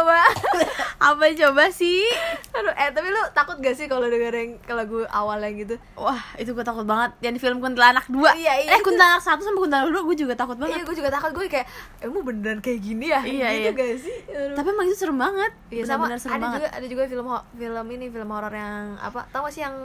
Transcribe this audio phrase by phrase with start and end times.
[0.00, 0.20] coba?
[1.10, 2.04] apa coba sih
[2.50, 5.74] Aduh, eh tapi lu takut gak sih kalau dengerin ke lagu awalnya gitu?
[5.94, 9.18] wah itu gue takut banget yang di film kuntilanak dua Iya, iya, eh itu- kuntilanak
[9.18, 11.66] satu sama kuntilanak dua gue juga takut Iya, banget gue juga takut gue kayak
[12.00, 13.20] emang beneran kayak gini ya?
[13.22, 13.70] Iya, gitu iya.
[13.72, 14.16] gak sih?
[14.26, 14.54] Aduh.
[14.54, 17.26] tapi emang itu serem banget Iya sama Benar-benar serem ada banget juga ada juga film
[17.54, 19.76] film ini film horor yang apa tau gak sih yang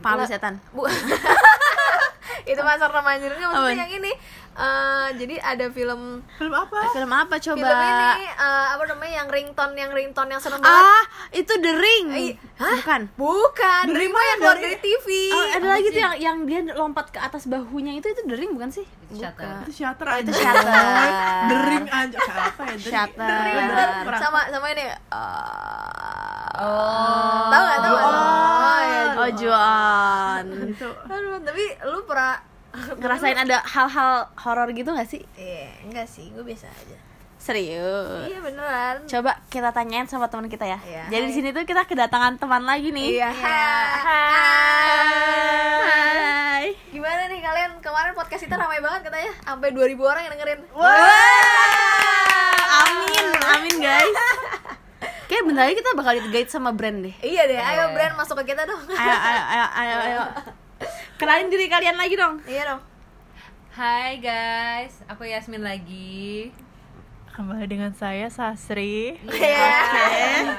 [0.00, 0.56] La- setan.
[0.72, 0.88] Bu
[2.50, 3.78] itu pasar remaja maksudnya Apaan?
[3.78, 4.12] yang ini
[4.52, 6.00] eh, jadi ada film
[6.32, 10.38] film apa film apa coba film ini eh, apa namanya yang ringtone yang ringtone yang
[10.38, 12.74] serem banget ah itu The Ring Ih, hah?
[12.76, 14.26] bukan bukan dari mana?
[14.26, 17.46] yang keluar Dari- dari TV Oh, ada lagi tuh yang yang dia lompat ke atas
[17.46, 18.86] bahunya itu itu The Ring bukan sih?
[19.10, 19.46] Shutter.
[19.64, 20.70] itu shutter Oh, aja itu Shutter.
[21.48, 22.82] dering aja kayak apa ya Dering.
[22.86, 23.26] Shutter.
[23.26, 23.66] Dering.
[24.04, 24.20] Kurang.
[24.20, 24.98] sama sama ini eh,
[26.52, 27.48] Oh.
[27.48, 27.96] tahu nggak tahu?
[27.96, 28.12] Juon.
[28.60, 30.44] oh ya Oh Juan
[31.06, 32.36] aduh tapi lu pernah
[33.00, 35.22] Ngerasain ada hal-hal horor gitu gak sih?
[35.34, 36.96] Iya, enggak sih, gue biasa aja.
[37.40, 39.08] Serius Iya beneran.
[39.08, 40.76] Coba kita tanyain sama teman kita ya.
[40.84, 41.08] Iya.
[41.08, 43.16] Jadi di sini tuh kita kedatangan teman lagi nih.
[43.16, 43.32] Iya.
[45.00, 46.76] Hai.
[46.92, 50.60] Gimana nih kalian kemarin podcast kita ramai banget katanya, sampai 2000 orang yang dengerin.
[52.70, 54.16] Amin, amin guys.
[55.32, 57.14] Kayak bentar lagi kita bakal di-guide sama brand deh.
[57.24, 58.82] Iya deh, ayo brand masuk ke kita dong.
[58.84, 60.22] Ayo, ayo, ayo, ayo, ayo.
[61.20, 62.40] Kenalin diri kalian lagi dong.
[62.48, 62.80] iya dong.
[63.70, 66.48] Hai guys, aku Yasmin lagi.
[67.30, 69.68] kembali dengan saya Sasri Iya.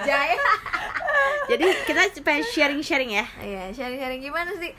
[0.01, 0.37] Jaya.
[1.51, 3.25] Jadi kita pengen sharing-sharing ya.
[3.37, 4.69] Iya, sharing-sharing gimana sih?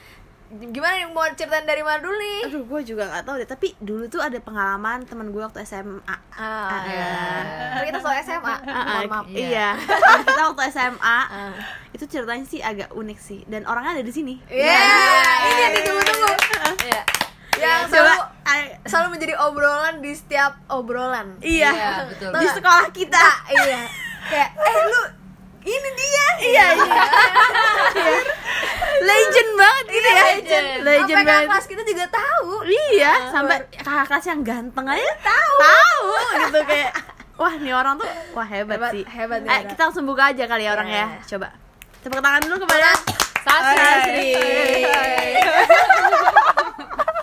[0.53, 2.41] Gimana nih mau ceritain dari mana dulu nih?
[2.45, 3.49] Aduh, gue juga gak tahu deh.
[3.49, 6.17] Tapi dulu tuh ada pengalaman teman gue waktu SMA.
[6.29, 7.13] Ah, iya.
[7.73, 8.55] Kan kita soal SMA.
[8.69, 9.25] Ah, Mohon maaf.
[9.33, 9.69] Iya.
[9.81, 11.19] Teman kita waktu SMA.
[11.97, 13.41] Itu ceritanya sih agak unik sih.
[13.49, 14.37] Dan orangnya ada di sini.
[14.45, 14.77] Iya,
[15.49, 16.31] ini yang ditunggu-tunggu.
[16.85, 17.03] Iya.
[17.57, 17.89] Yang Coba.
[17.89, 18.17] selalu
[18.85, 21.41] selalu menjadi obrolan di setiap obrolan.
[21.41, 21.73] Iya.
[21.73, 22.29] Iya, betul.
[22.37, 23.25] Di sekolah kita.
[23.57, 23.81] iya.
[24.29, 25.03] Kayak eh lu
[25.65, 26.27] ini dia.
[26.45, 27.01] Iya, iya.
[29.03, 30.23] Legend banget gitu ya.
[30.25, 30.67] Legend.
[30.83, 31.49] Legend Sampai banget.
[31.49, 32.49] kelas kita juga tahu.
[32.93, 35.55] Iya, sampai kakak kelas yang ganteng aja tahu.
[35.59, 36.07] Tahu
[36.43, 36.91] gitu kayak
[37.35, 39.05] wah, nih orang tuh wah hebat, Hebat, sih.
[39.05, 40.97] hebat Eh, kita langsung buka aja kali ya orang Iya.
[40.97, 41.07] ya.
[41.29, 41.49] Coba.
[42.01, 42.91] Tepuk tangan dulu kepada.
[43.43, 44.33] Sasri.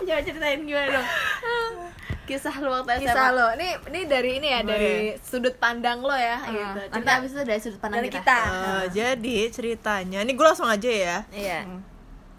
[0.00, 1.06] Coba ceritain gimana dong.
[2.30, 3.02] Kisah lu waktu SMA.
[3.04, 3.46] Kisah lo.
[3.52, 5.18] Ini ini dari ini ya, Oh, dari iya.
[5.18, 6.80] sudut pandang lo ya gitu.
[6.88, 8.22] Nanti abis itu dari sudut pandang dari kita.
[8.22, 8.38] kita.
[8.46, 11.66] Eh, jadi ceritanya ini gue langsung aja ya Iya.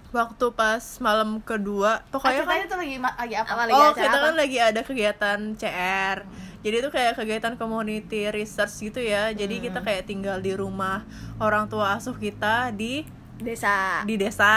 [0.09, 3.47] waktu pas malam kedua Ah, pokoknya ceritanya kan tuh lagi lagi apa?
[3.50, 4.19] Apa lagi oh kita apa?
[4.22, 6.18] kan lagi ada kegiatan CR
[6.62, 11.07] jadi itu kayak kegiatan community research gitu ya jadi kita kayak tinggal di rumah
[11.38, 13.07] orang tua asuh kita di
[13.38, 14.03] Desa.
[14.03, 14.53] di desa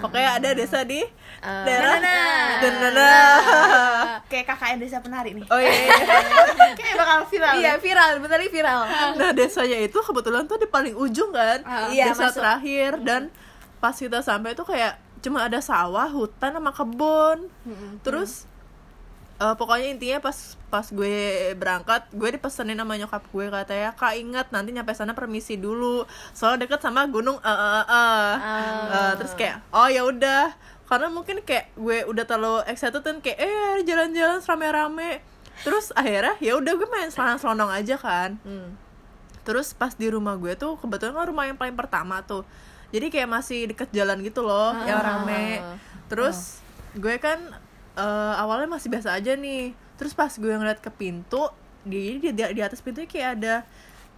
[0.00, 1.02] pokoknya ada desa di
[1.42, 1.98] Eh, daerah
[2.62, 3.10] Danana.
[4.32, 5.44] Kayak KKN desa penari nih.
[5.44, 5.92] oh iya, iya.
[6.78, 7.52] Kayak bakal viral.
[7.54, 8.80] Iya, viral, bentar ini viral.
[9.20, 11.60] nah desanya itu kebetulan tuh di paling ujung kan
[11.92, 12.40] Iya, desa masuk.
[12.40, 13.28] terakhir dan
[13.76, 17.46] pas kita sampai tuh kayak cuma ada sawah hutan sama kebun
[18.00, 18.46] terus
[19.36, 20.34] eh, pokoknya intinya pas
[20.66, 21.14] pas gue
[21.54, 26.64] berangkat gue dipesenin sama nyokap gue katanya kak ingat nanti nyampe sana permisi dulu soalnya
[26.64, 28.34] deket sama gunung eh eh, eh."
[28.88, 30.54] Eh, terus kayak oh ya udah
[30.88, 35.20] karena mungkin kayak gue udah terlalu excited dan kayak eh jalan-jalan rame-rame.
[35.62, 38.38] Terus akhirnya ya udah gue main selonong aja kan.
[38.42, 38.78] Hmm.
[39.42, 42.46] terus pas di rumah gue tuh kebetulan kan rumah yang paling pertama tuh.
[42.94, 45.58] Jadi kayak masih deket jalan gitu loh yang rame.
[46.06, 46.62] Terus
[46.94, 47.42] gue kan
[47.98, 49.74] eh, awalnya masih biasa aja nih.
[49.98, 51.50] Terus pas gue ngeliat ke pintu
[51.82, 53.54] di di, di, di atas pintunya kayak ada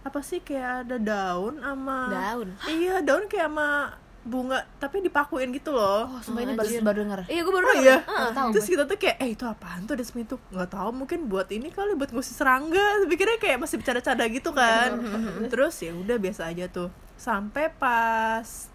[0.05, 2.49] apa sih kayak ada daun sama Daun?
[2.69, 6.09] iya daun kayak sama bunga tapi dipakuin gitu loh.
[6.09, 7.19] Oh, sumpah ini baru baru denger.
[7.29, 7.85] Iya, gue baru Oh denger.
[7.85, 7.97] iya,
[8.33, 8.49] tahu.
[8.51, 10.35] terus kita tuh kayak, eh itu apaan tuh ada itu?
[10.49, 13.05] Nggak tahu mungkin buat ini kali, buat ngusir serangga.
[13.05, 14.97] Pikirnya kayak masih bercanda-canda gitu kan.
[15.45, 16.89] Terus ya udah biasa aja tuh.
[17.15, 18.73] Sampai pas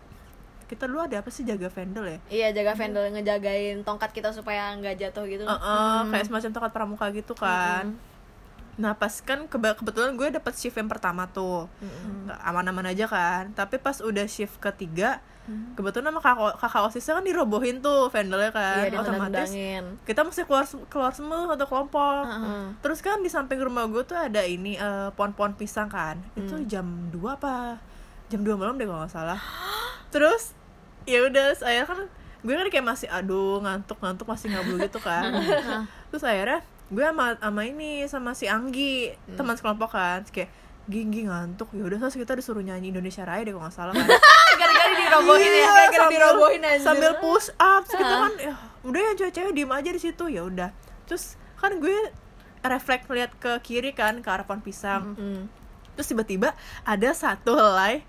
[0.64, 2.18] kita dulu ada apa sih jaga vendel ya?
[2.30, 5.42] Iya, jaga vendor ngejagain tongkat kita supaya nggak jatuh gitu.
[5.42, 7.98] Heeh, kayak semacam tongkat pramuka gitu kan.
[8.78, 11.66] Nah pas kan keba- kebetulan gue dapet shift yang pertama tuh.
[12.22, 13.50] Nggak Aman-aman aja kan.
[13.50, 15.18] Tapi pas udah shift ketiga
[15.72, 19.50] Kebetulan sama kakak, kakak osisnya kan dirobohin tuh vendelnya kan Iya, Otomatis
[20.02, 22.24] kita mesti keluar keluar semua satu kelompok.
[22.24, 22.64] Heeh.
[22.78, 26.18] terus kan di samping rumah gue tuh ada ini eh, pohon-pohon pisang kan.
[26.32, 26.66] Itu Hmm.
[26.66, 27.78] jam 2 apa
[28.26, 29.40] jam 2 malam deh kalau nggak salah.
[30.10, 30.54] Terus
[31.02, 32.06] ya udah saya kan
[32.40, 35.28] gue kan kayak masih aduh ngantuk ngantuk masih ngablu gitu kan.
[36.10, 39.36] Terus akhirnya gue sama sama ini sama si Anggi Hmm.
[39.36, 40.22] teman sekelompok kan.
[40.26, 40.50] Kayak
[40.90, 41.70] ginggi ngantuk.
[41.70, 44.06] Ya udah terus kita disuruh nyanyi Indonesia Raya deh kalau nggak salah kan?
[44.60, 46.82] Gara-gara dirobohin ya, Iya, gara-gara sambil- dirobohin aja.
[46.82, 47.82] sambil push up.
[47.84, 50.24] Terus kita kan ya udah ya cewek-cewek diem aja di situ.
[50.26, 50.68] Ya udah.
[51.06, 51.24] Terus
[51.56, 51.96] kan gue
[52.60, 55.14] refleks lihat ke kiri kan ke arah pohon pisang.
[55.14, 55.42] Hmm.
[55.92, 58.00] terus tiba-tiba ada satu helai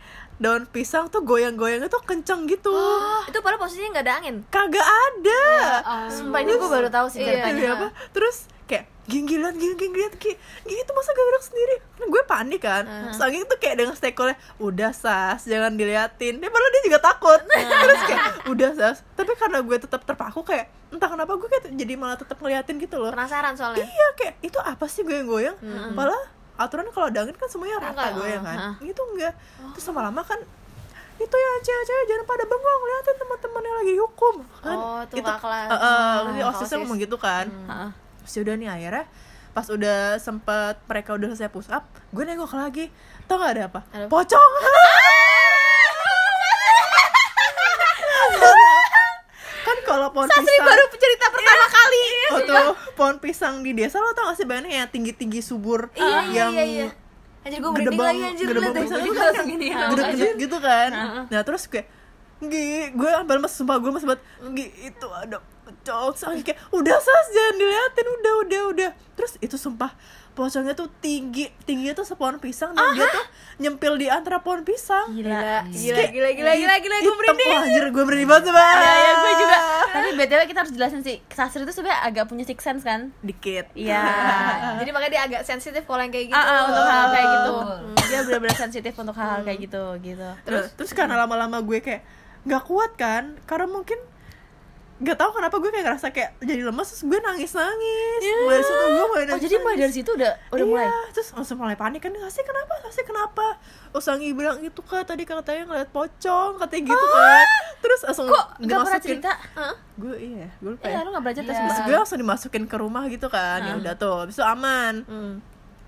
[0.42, 2.74] daun pisang tuh goyang-goyangnya tuh kenceng gitu.
[3.24, 4.36] Itu padahal posisinya nggak ada angin?
[4.50, 5.44] Kagak ada.
[6.10, 7.46] Sumpah ini gue baru tahu sih Iya.
[7.46, 7.54] ceritanya.
[7.54, 7.88] Demi apa?
[8.10, 11.76] Terus kayak ginggilan gini gini kayak gini tuh masa gak gerak sendiri.
[11.96, 12.84] Nah, gue panik kan.
[13.14, 16.42] Sanging tuh kayak dengan stekelnya udah sas jangan diliatin.
[16.42, 17.42] Dia malah dia juga takut.
[17.86, 18.98] Terus kayak udah sas.
[19.14, 22.98] Tapi karena gue tetap terpaku kayak entah kenapa gue kayak jadi malah tetap ngeliatin gitu
[22.98, 23.14] loh.
[23.14, 23.84] Penasaran soalnya.
[23.84, 25.56] Iya kayak itu apa sih goyang-goyang?
[25.94, 28.58] Malah aturan kalau ada angin kan semuanya rata Enggak, goyang kan?
[28.80, 29.34] Itu enggak.
[29.72, 30.40] Terus lama-lama kan
[31.18, 34.36] itu ya cewek-cewek jangan pada bengong liatin teman-teman yang lagi hukum.
[34.58, 35.68] Kan Oh, tuh kakak kelas.
[35.70, 36.80] Hmm, jadi osisnya osis.
[36.80, 37.46] ngomong gitu kan.
[37.48, 37.90] Heeh.
[38.22, 39.06] Terus udah nih akhirnya
[39.52, 42.90] pas udah sempet mereka udah selesai push up gue nengok lagi.
[43.26, 43.80] Tau gak ada apa?
[43.86, 44.08] Apa?
[44.08, 44.52] pocong
[49.62, 52.04] kan kalau pohon Sasri pisang baru cerita pertama kali.
[52.34, 52.54] waktu
[52.98, 56.18] pohon pisang di desa lo tau gak sih banyak yang tinggi tinggi subur Iya, iya,
[56.34, 56.88] yang iya, iya.
[57.42, 59.02] Anjir gue merinding lagi anjir gedebang pisang.
[59.02, 59.34] Itu kan
[59.94, 60.90] gede-gede gitu kan.
[61.30, 61.90] Nah terus kayak
[62.42, 64.18] Gi, gue ambil mas sumpah gue mas buat
[64.58, 65.38] Gi, itu ada
[65.86, 68.92] Terus kayak udah sas jangan diliatin udah udah udah.
[69.14, 69.94] Terus itu sumpah
[70.32, 73.26] pocongnya tuh tinggi tingginya tuh sepohon pisang dan dia tuh
[73.60, 75.68] nyempil di antara pohon pisang Gila.
[75.68, 77.52] Gila, gila, gila, gila, gila, gue Hitam, merinding.
[77.52, 79.58] anjir gue merinding banget Iya, iya, gue juga.
[79.96, 81.18] Tapi BTW kita harus jelasin sih.
[81.30, 83.12] Sasri itu sebenarnya agak punya six sense kan?
[83.20, 84.04] dikit Iya.
[84.82, 86.40] Jadi makanya dia agak sensitif kalau yang kayak gitu.
[86.40, 87.52] Ah, ah, untuk hal kayak gitu.
[87.52, 87.80] Betul.
[88.08, 90.30] Dia benar-benar sensitif untuk hal kayak gitu, gitu.
[90.44, 92.04] terus terus karena lama-lama gue kayak
[92.42, 94.00] nggak kuat kan karena mungkin
[95.02, 98.64] nggak tahu kenapa gue kayak ngerasa kayak jadi lemas terus gue nangis nangis mulai dari
[98.64, 100.86] situ gue mulai Oh, nangis jadi mulai dari situ udah udah mulai.
[100.86, 103.46] Iya, terus langsung mulai panik kan ngasih kenapa ngasih kenapa
[103.92, 107.46] Usangi bilang itu kak tadi katanya ngeliat pocong katanya gitu kan
[107.78, 109.32] terus langsung Kok gak pernah cerita?
[109.52, 109.74] Hah?
[109.98, 111.62] gue iya gue lupa Iya, ya lu gak pernah cerita Iya.
[111.66, 115.36] terus gue langsung dimasukin ke rumah gitu kan ya udah tuh habis itu aman Hmm.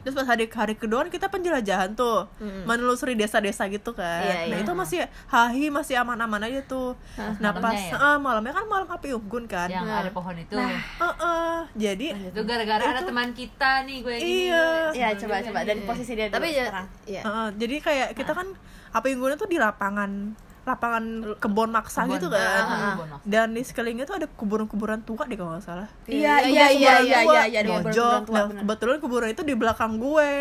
[0.03, 2.27] Terus pas hari hari kedua kan kita penjelajahan tuh
[2.63, 4.61] menelusuri desa-desa gitu kan Iya, nah iya.
[4.61, 6.93] itu masih hahi masih aman-aman aja tuh
[7.39, 7.97] nah pas malamnya ya?
[7.97, 9.99] ah, malamnya kan malam api unggun kan yang Nah.
[9.99, 14.67] ada pohon itu Heeh, jadi itu gara-gara ada teman kita nih gue yang ini Iya.
[14.93, 16.87] Iya, coba coba dari posisi dia Tapi dulu ya, sekarang.
[17.05, 17.21] iya.
[17.21, 18.47] Heeh, jadi kayak kita kan
[18.91, 22.63] api unggunnya tuh di lapangan lapangan kebun maksa Kebun, gitu kan.
[22.63, 23.15] Ah, maksa.
[23.27, 25.89] dan di sekelilingnya tuh ada kuburan-kuburan tua deh kalau nggak salah.
[26.07, 27.91] Iya, iya, iya, iya, iya, iya, ada Mojok.
[27.91, 28.59] kuburan tua, nah bener.
[28.63, 30.31] kebetulan kuburan itu di belakang gue.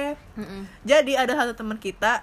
[0.86, 2.22] Jadi ada satu teman kita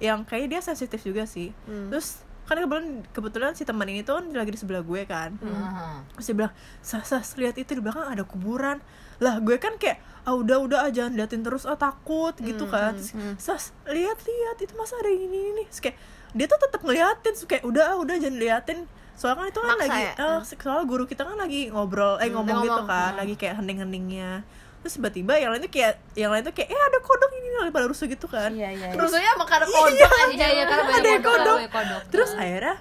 [0.00, 1.52] yang kayak dia sensitif juga sih.
[1.64, 5.38] Terus kan kebetulan kebetulan si teman ini tuh kan lagi di sebelah gue kan.
[5.38, 5.94] Heeh.
[6.18, 8.82] terus dia bilang sas sas lihat itu di belakang ada kuburan.
[9.22, 12.98] Lah gue kan kayak ah udah udah ah, jangan liatin terus ah takut gitu kan.
[12.98, 15.64] Terus, sas lihat lihat itu masa ada ini ini.
[15.70, 15.96] Terus kayak
[16.32, 18.78] dia tuh tetap ngeliatin kayak udah ah, udah jangan liatin
[19.12, 20.12] soalnya kan itu kan Maksa lagi ya?
[20.16, 22.88] eh, soalnya guru kita kan lagi ngobrol eh ngomong, gitu ngomong.
[22.88, 24.46] kan lagi kayak hening-heningnya
[24.80, 27.68] terus tiba-tiba yang lain tuh kayak yang lain tuh kayak eh ada kodok ini lagi
[27.70, 28.86] pada rusuh gitu kan Iya, iya.
[28.86, 28.96] iya.
[28.96, 30.46] Rusuhnya emang karena kodok iya aja.
[30.48, 31.56] iya karena Ada kodok.
[31.58, 32.76] banyak kodok terus akhirnya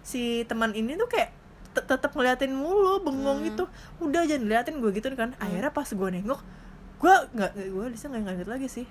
[0.00, 1.36] si teman ini tuh kayak
[1.70, 3.68] te- tetap ngeliatin mulu bengong gitu
[3.98, 6.40] udah jangan liatin gue gitu kan akhirnya pas gue nengok
[6.96, 8.86] gue nggak gue bisa nggak ngeliat lagi sih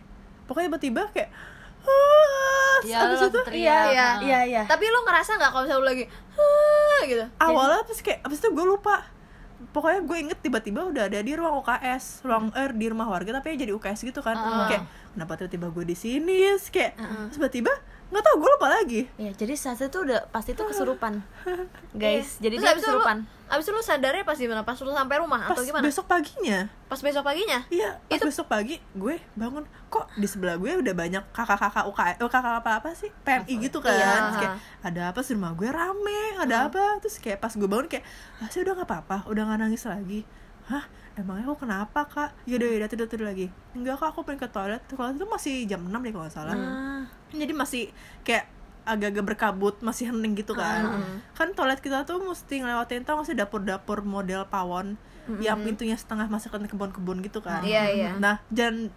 [0.46, 1.34] pokoknya tiba-tiba kayak
[1.82, 3.42] ah, Iya, abis lo itu.
[3.54, 4.08] Iya, iya.
[4.20, 4.62] Iya, iya.
[4.64, 7.24] Tapi lo ngerasa nggak kalau misalnya lo lagi "Hah," gitu?
[7.38, 8.96] awalnya pas kayak abis itu gue lupa
[9.66, 13.56] pokoknya gue inget tiba-tiba udah ada di ruang UKS ruang er di rumah warga tapi
[13.56, 14.68] jadi UKS gitu kan Ah.
[14.68, 17.72] kayak kenapa tiba-tiba gue di sini kayak terus tiba-tiba
[18.10, 21.26] nggak tau gue lupa lagi Iya, jadi Sasri tuh udah pasti tuh kesurupan.
[21.96, 23.18] Guys, jadi Terus dia abis itu lo- kesurupan.
[23.54, 24.66] Abis itu lo sadarnya pas gimana?
[24.66, 25.86] Pas lo sampai rumah pas atau gimana?
[25.86, 27.62] besok paginya Pas besok paginya?
[27.70, 29.62] Iya, pas Itu- besok pagi gue bangun
[29.94, 33.78] kok di sebelah gue udah banyak kakak-kakak UKM, oh, kakak apa apa sih PMI gitu
[33.78, 33.94] kan.
[33.94, 34.10] Iya.
[34.10, 36.98] Terus kayak ada apa sih rumah gue rame, ada apa?
[36.98, 38.02] Terus kayak pas gue bangun kayak,
[38.42, 40.26] ah sih udah nggak apa-apa, udah nggak nangis lagi.
[40.66, 40.86] Hah?
[41.14, 42.34] Emangnya aku kenapa kak?
[42.50, 43.54] Ya udah udah tidur tidur lagi.
[43.78, 44.82] Enggak kak, aku pengen ke toilet.
[44.90, 46.56] Kalau itu masih jam 6 deh kalau nggak salah.
[46.58, 47.06] Ah.
[47.30, 47.84] Jadi masih
[48.26, 48.50] kayak
[48.84, 51.04] agak-agak berkabut, masih hening gitu kan.
[51.36, 55.00] Kan toilet kita tuh mesti ngelewatin tau nggak sih dapur-dapur model pawon
[55.40, 57.64] yang pintunya setengah masuk ke kebun-kebun gitu kan.
[57.64, 58.12] Iya, iya.
[58.20, 58.92] Nah, dan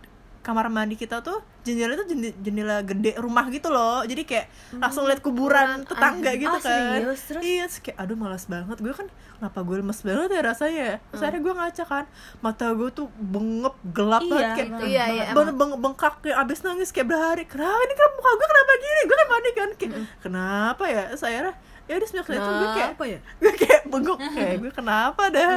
[0.46, 4.00] kamar mandi kita tuh jendela itu jendela, jendela gede rumah gitu loh.
[4.00, 7.02] Jadi kayak langsung lihat kuburan tetangga gitu Oh, kan.
[7.02, 7.20] serius?
[7.26, 7.42] Terus?
[7.42, 8.78] Iya, terus kayak aduh malas banget.
[8.78, 10.88] Gue kan kenapa gue lemes banget ya rasanya.
[11.04, 12.04] Terus akhirnya gue ngaca kan,
[12.38, 14.84] mata gue tuh bengep gelap Iya, banget kayak gitu.
[14.86, 17.42] Iya, iya, beng, beng- bengkak kayak abis nangis kayak berhari.
[17.44, 19.00] Kenapa ini kan muka gue kenapa gini?
[19.02, 21.02] Gue kan panik kan kayak kenapa ya?
[21.12, 21.54] Akhirnya
[21.86, 23.18] ya udah semenjak itu gue kayak Kenapa ya?
[23.42, 25.52] gue kayak bengok kayak gue kenapa dah?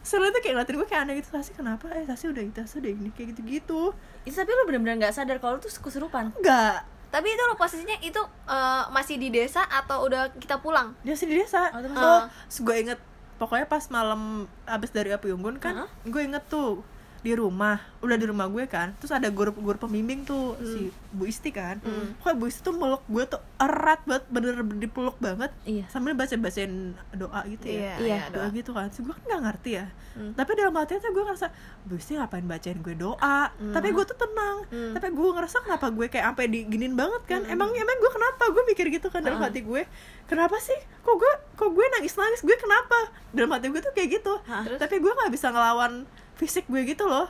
[0.00, 1.84] Soalnya tuh kayak ngeliatin gue kayak aneh gitu Sasi kenapa?
[1.92, 3.82] Eh Sasi udah itu Sasi udah ini kayak gitu gitu
[4.22, 6.30] Itu tapi lu bener-bener gak sadar kalau lu tuh kesurupan.
[6.34, 10.92] enggak Tapi itu lo posisinya itu eh, masih di desa atau udah kita pulang?
[11.00, 11.72] dia sih di desa.
[11.72, 13.00] Oh, itu oh, masih- gue inget
[13.38, 16.82] pokoknya pas malam abis dari api unggun kan gue inget tuh
[17.18, 21.26] di rumah udah di rumah gue kan terus ada guru guru pembimbing tuh si Bu
[21.26, 21.82] Isti kan.
[22.22, 25.90] Kok Bu Isti tuh meluk gue tuh erat banget bener-bener dipeluk banget Iya.
[25.90, 27.98] sambil baca bacain doa gitu ya.
[27.98, 28.46] Iya, doa.
[28.54, 28.86] Gitu kan.
[28.86, 29.86] Terus gue kan nggak ngerti ya.
[30.34, 31.46] Tapi dalam hati tuh gue ngerasa
[31.86, 33.50] Bu Isti ngapain bacain gue doa?
[33.50, 34.56] Tapi gue tuh tenang.
[34.94, 37.42] Tapi gue ngerasa kenapa gue kayak sampai diginin banget kan.
[37.50, 38.46] Emang emang gue kenapa?
[38.54, 39.82] Gue mikir gitu kan dalam hati gue.
[40.30, 40.78] Kenapa sih?
[41.02, 43.10] Kok gue kok gue nangis nangis gue kenapa?
[43.34, 44.38] Dalam hati gue tuh kayak gitu.
[44.78, 46.06] Tapi gue nggak bisa ngelawan
[46.38, 47.26] fisik gue gitu loh.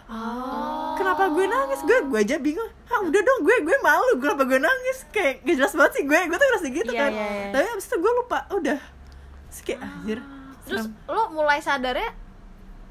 [1.01, 1.81] Kenapa gue nangis?
[1.83, 2.69] Gue gue aja bingung.
[2.93, 4.21] Ah udah dong gue gue malu.
[4.21, 5.09] Kenapa gue nangis?
[5.09, 6.19] Kayak gak jelas banget sih gue.
[6.29, 7.11] Gue tuh ngerasa gitu Iya, kan.
[7.11, 7.49] iya, iya.
[7.57, 8.39] tapi abis itu gue lupa.
[8.53, 8.79] Udah.
[9.49, 10.19] Terus kayak anjir.
[10.69, 11.09] Terus serem.
[11.09, 12.13] lo mulai sadarnya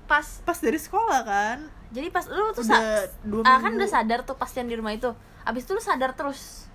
[0.09, 1.57] pas pas dari sekolah kan.
[1.93, 4.97] Jadi pas lu tuh Udah dua ah, kan udah sadar tuh pas yang di rumah
[4.97, 5.13] itu.
[5.45, 6.65] Abis itu lu sadar terus?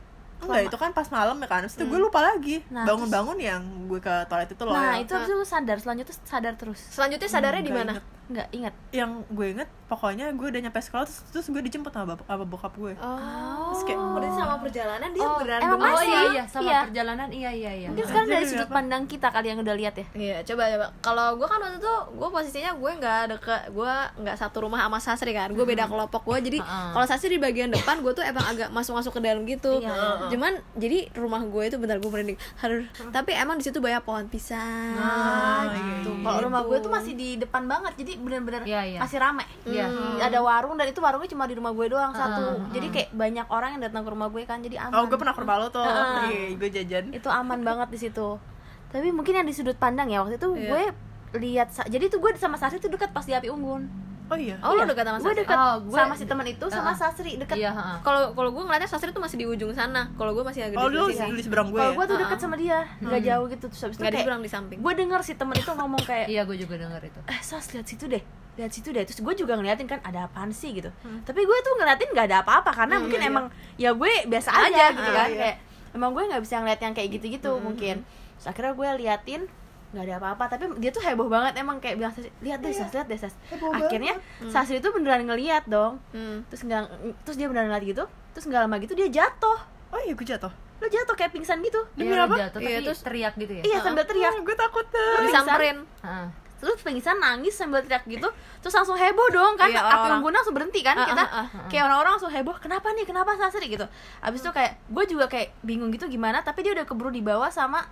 [0.43, 1.67] Enggak itu kan pas malam ya kan.
[1.67, 2.63] Abis itu gue lupa lagi.
[2.71, 4.75] Nah, bangun-bangun yang gue ke toilet itu loh.
[4.75, 5.77] Nah itu abis itu lu sadar.
[5.83, 6.79] Selanjutnya sadar terus.
[6.95, 7.95] Selanjutnya sadarnya di nggak mana.
[8.33, 12.17] Nggak ingat yang gue inget pokoknya gue udah nyampe sekolah terus, terus gue dijemput sama
[12.17, 15.85] bapak sama bokap gue oh Terus kayak, berarti sama perjalanan dia Oh, beneran emang bengong
[15.85, 16.09] Oh masih?
[16.09, 16.81] iya iya sama Iya.
[16.85, 17.89] perjalanan iya iya iya.
[17.89, 18.75] mungkin sekarang dari sudut apa?
[18.75, 20.87] pandang kita kali yang udah lihat ya Iya, coba coba.
[21.01, 24.99] Kalau gue kan waktu itu gue posisinya gue nggak deket, gue nggak satu rumah sama
[24.99, 25.49] Sasri kan.
[25.51, 26.39] Gue beda kelompok gue.
[26.43, 26.91] Jadi Heeh.
[26.93, 29.79] kalau Sasri di bagian depan, gue tuh emang agak masuk masuk ke dalam gitu.
[29.79, 30.29] Iya, iya.
[30.29, 32.39] Cuman jadi rumah gue itu bentar gue merinding.
[32.57, 32.87] Harus.
[33.11, 34.95] Tapi emang di situ banyak pohon pisang.
[34.95, 36.11] Ah, iya, gitu.
[36.13, 36.23] iya.
[36.23, 38.99] Kalau rumah gue tuh masih di depan banget, jadi bener-bener Iya, iya.
[38.99, 39.45] masih rame.
[39.63, 39.87] Iya.
[40.23, 42.71] Ada warung dan itu warungnya cuma di rumah gue doang satu.
[42.71, 44.95] Jadi kayak banyak orang yang datang ke rumah gue kan, jadi aman.
[44.95, 46.23] oh gue pernah ke rumah lo tuh Heeh.
[46.25, 48.29] Iya, gue jajan Itu aman banget di situ.
[48.89, 50.69] Tapi mungkin yang di sudut pandang ya waktu itu Iya.
[50.69, 50.83] gue
[51.33, 53.89] lihat jadi tuh gue sama Sasri tuh dekat pas di api unggun.
[54.33, 55.41] Oh iya Oh, lo dekat sama Gue Sasri?
[55.45, 56.97] dekat Oh, gue- sama si teman itu sama Heeh.
[56.97, 57.55] Sasri dekat.
[57.55, 57.71] Iya.
[58.01, 60.09] Kalau kalau gue ngeliatnya Sasri tuh masih di ujung sana.
[60.13, 61.37] Kalau gue masih agak oh di lu sini.
[61.37, 61.99] di seberang gue Kalau ya?
[61.99, 64.79] gue tuh dekat sama dia, nggak jauh gitu terus habis itu kayak seberang di samping.
[64.79, 67.21] gue denger si temen itu ngomong kayak Iya gue juga denger itu.
[67.23, 68.23] eh sas lihat situ deh
[68.53, 71.73] lihat situ deh terus gue juga ngeliatin kan ada apaan sih gitu tapi gue tuh
[71.75, 73.47] ngeliatin nggak ada apa-apa karena mungkin iya, emang
[73.77, 75.41] ya gue biasa Aja, aja gitu ah, kan iya.
[75.41, 75.57] kayak
[75.93, 79.43] emang gue nggak bisa ngeliat yang kayak gitu-gitu mungkin terus akhirnya gue liatin
[79.93, 80.45] nggak ada apa-apa.
[80.49, 83.37] Tapi dia tuh heboh banget emang kayak bilang "Sas, lihat deh sas lihat deh sas.
[83.53, 84.17] Akhirnya
[84.49, 86.01] sasri itu beneran ngeliat dong.
[86.11, 86.43] Hmm.
[86.49, 86.81] terus nggak
[87.23, 89.59] terus dia beneran ngeliat gitu terus nggak lama gitu dia jatuh.
[89.93, 90.49] Oh iya gue jatuh?
[90.81, 91.79] Lo jatuh kayak pingsan gitu.
[91.93, 92.35] Demi Iya, apa?
[92.49, 93.63] Jatuh, Iya, tapi terus- teriak gitu ya.
[93.63, 94.33] iya sambil teriak.
[94.41, 95.23] Gue takut Pingsan.
[95.45, 95.79] Disamperin.
[96.03, 96.29] Heeh.
[96.63, 98.31] terus pingsan nangis sambil teriak gitu.
[98.63, 99.67] Terus langsung heboh dong kan?
[99.67, 100.95] Iya, api unggun langsung berhenti kan?
[100.95, 103.03] Ah, kita ah, kayak orang-orang langsung heboh kenapa nih?
[103.03, 103.83] Kenapa sasri gitu.
[104.23, 107.83] Abis itu kayak gue juga kayak bingung gitu gimana tapi dia udah keburu dibawa sama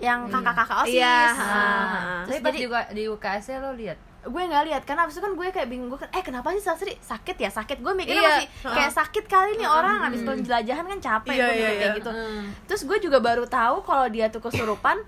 [0.00, 0.96] yang kakak-kakak osis.
[0.96, 3.98] Iya, Nah, terus jadi juga di UKS lo lihat.
[4.20, 6.60] gue nggak lihat karena abis itu kan gue kayak bingung gue kan eh kenapa sih
[6.60, 7.48] sasri sakit ya?
[7.48, 7.80] Sakit.
[7.80, 8.32] Gue mikirnya Iya.
[8.34, 11.80] masih kayak sakit kali nih orang abis penjelajahan kan capek Iya, gue mikir iya, kayak
[11.86, 11.96] iya.
[11.96, 12.10] gitu.
[12.66, 15.00] Terus gue juga baru tahu kalau dia tuh kesurupan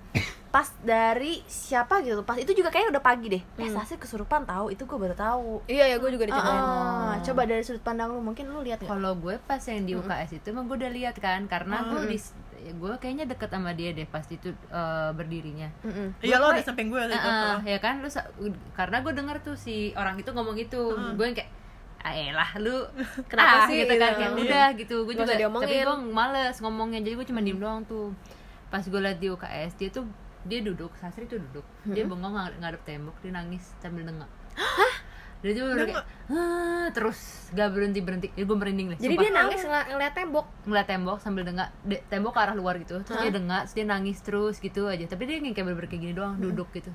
[0.53, 4.69] pas dari siapa gitu pas itu juga kayaknya udah pagi deh eh sasri kesurupan tahu
[4.69, 6.61] itu gue baru tahu Iya ya gue juga diceritain.
[6.61, 8.85] Ah, coba dari sudut pandang lu mungkin lu lihat?
[8.85, 12.21] Kalau gue pas yang di UKS itu emang gue udah lihat kan karena gue di
[12.61, 15.73] ya gue kayaknya deket sama dia deh pas itu eh, berdirinya.
[15.81, 16.21] Mm-mm.
[16.21, 18.09] iya lo ada samping gue itu Heeh, ya kan lu
[18.77, 21.49] karena gue denger tuh si orang itu ngomong gitu gue yang kayak
[22.03, 22.77] Ayolah lu
[23.31, 24.19] Kenapa ah, sih?" gitu kan gitu.
[24.21, 24.43] kayak Iya.
[24.45, 28.13] udah gitu gue juga tapi gue males ngomongnya jadi gue cuma diem doang tuh
[28.69, 30.05] pas gue liat di UKS dia tuh
[30.43, 31.65] dia duduk Sasri tuh duduk.
[31.85, 34.27] Dia bengong ngadep, ngadep tembok dia nangis sambil dengak
[35.41, 37.19] dia tuh udah kayak "Ah," terus
[37.51, 39.23] gak berhenti berhenti gue merinding deh Jadi sumpah.
[39.23, 40.45] dia nangis ngel- ngeliat tembok.
[40.63, 43.03] ngeliat tembok sambil dengak de- tembok ke arah luar gitu.
[43.03, 45.03] Terus dia dengak terus dia nangis terus gitu aja.
[45.03, 46.87] Tapi dia kayak bener kayak gini doang duduk gitu.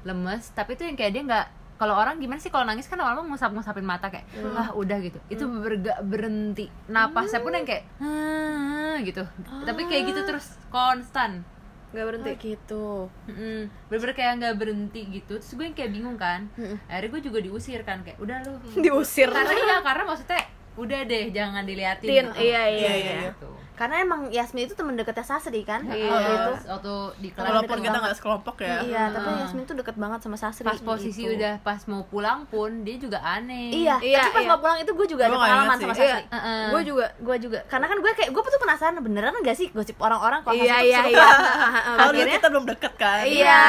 [0.00, 3.26] Lemes tapi itu yang kayak dia nggak kalau orang gimana sih kalau nangis kan orang
[3.26, 4.22] ngusap ngusapin mata kayak
[4.54, 5.18] ah udah gitu.
[5.26, 6.70] Itu bergak berhenti.
[6.86, 9.26] Napasnya pun yang kayak "Ah," gitu.
[9.66, 11.42] Tapi kayak gitu terus konstan
[11.90, 12.32] Gak berhenti.
[12.46, 13.66] gitu Mm-mm.
[13.86, 16.46] bener-bener kayak nggak berhenti gitu terus gue yang kayak bingung kan
[16.86, 18.54] akhirnya gue juga diusir kan kayak udah lu
[18.84, 19.26] Diusir.
[19.26, 20.40] karena iya karena maksudnya
[20.72, 22.40] udah deh jangan diliatin Tin, gitu.
[22.40, 23.16] iya, iya, iya.
[23.28, 23.48] Gitu.
[23.72, 26.04] karena emang Yasmin itu temen deketnya Sasri kan Iya.
[26.06, 28.02] waktu itu waktu di kelas walaupun kita banget.
[28.02, 31.32] nggak sekelompok ya iya tapi Yasmin itu deket banget sama Sasri pas posisi gitu.
[31.32, 34.48] udah pas mau pulang pun dia juga aneh iya, Iya, tapi pas iya.
[34.48, 35.94] mau pulang itu gue juga ada Gua nggak pengalaman sama.
[35.94, 36.64] Sasri Heeh.
[36.68, 39.96] gue juga gue juga karena kan gue kayak gue tuh penasaran beneran gak sih gosip
[39.98, 41.28] orang-orang kalau Iya, Sasri iya, tuh iya.
[41.96, 43.60] kalau dulu akhirnya kita belum deket kan Iya,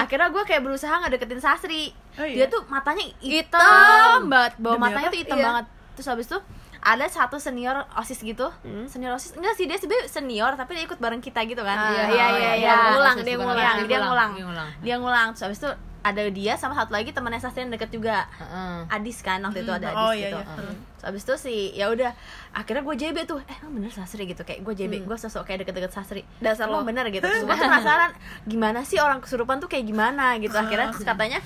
[0.00, 1.84] akhirnya gue kayak berusaha nggak deketin Sasri.
[2.16, 2.34] Oh, iya?
[2.34, 4.20] Dia tuh matanya hitam, Hitam.
[4.26, 5.46] banget, bawah Demi matanya tuh hitam Iya.
[5.46, 5.66] banget.
[5.92, 6.38] Terus habis itu
[6.78, 8.86] ada satu senior osis gitu, Hmm.
[8.86, 11.76] senior osis enggak sih dia sebenarnya senior tapi dia ikut bareng kita gitu kan.
[11.76, 12.72] Ah, Iya, iya, iya, iya.
[12.90, 13.76] Ngulang, dia ngulang, ngulang.
[13.82, 14.68] dia ngulang, dia ngulang.
[14.80, 15.28] dia ngulang.
[15.30, 15.70] Terus habis itu
[16.00, 18.24] ada dia sama satu lagi temannya Sasri yang deket juga.
[18.32, 18.88] Heeh.
[18.88, 20.38] Adis kan waktu itu ada Adis Oh, iya, gitu.
[20.38, 20.48] iya.
[20.48, 20.74] Heeh.
[20.96, 22.10] Terus abis itu sih ya udah
[22.50, 25.64] akhirnya gue JB tuh eh emang bener Sasri gitu kayak gue JB gue sosok kayak
[25.64, 26.80] deket-deket Sasri Dasar lo.
[26.82, 28.12] bener gitu terus gue tuh penasaran
[28.44, 31.40] gimana sih orang kesurupan tuh kayak gimana gitu akhirnya terus katanya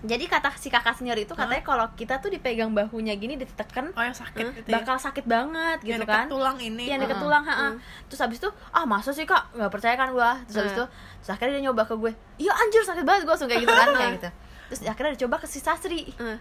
[0.00, 4.00] jadi kata si kakak senior itu katanya kalau kita tuh dipegang bahunya gini ditekan oh
[4.00, 4.80] yang sakit gitu ya?
[4.80, 6.24] bakal sakit banget gitu yang kan?
[6.24, 7.22] tulang ini Iya deket Heeh.
[7.22, 7.76] tulang, ha
[8.08, 10.40] Terus habis itu, ah masa sih kak, nggak percaya kan gua?
[10.44, 10.78] Terus habis Heeh.
[10.78, 10.84] itu,
[11.20, 13.88] terus akhirnya dia nyoba ke gue Iya anjir sakit banget, gue langsung kayak gitu kan
[13.98, 14.28] kayak gitu.
[14.66, 16.38] Terus akhirnya dia coba ke si Sasri Eh.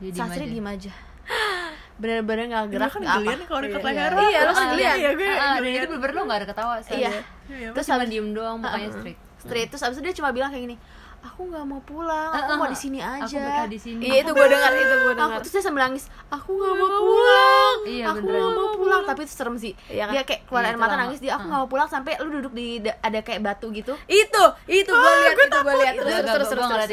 [0.00, 0.92] Jadi Sasri diem diem aja.
[2.00, 4.96] Bener-bener gak gerak, kan nggak gelian kalau dekat Iya, leher iya, lu Ah, gelian.
[4.96, 5.76] iya gue dan gelian.
[5.76, 7.10] itu bener-bener lo gak ada ketawa sih Iya.
[7.46, 9.18] Iya, terus cuma diem doang mukanya straight.
[9.36, 10.76] Straight, terus habis itu dia cuma bilang kayak gini
[11.22, 14.46] Aku nggak mau pulang, aku mau di sini aku aja di sini iya itu gue
[14.46, 18.24] dengar itu gue Aku dengar terus dia sambil nangis, aku nggak mau pulang, Iya, aku
[18.26, 19.02] nggak mau pulang.
[19.06, 19.72] Tapi itu serem sih.
[19.86, 20.14] Iya kan?
[20.18, 21.02] Dia kayak keluar Iya, air mata lama.
[21.06, 23.94] nangis dia, aku nggak mau pulang sampai lu duduk di da- ada kayak batu gitu.
[24.10, 25.94] itu itu gue lihat itu gue lihat
[26.26, 26.90] terus terus terus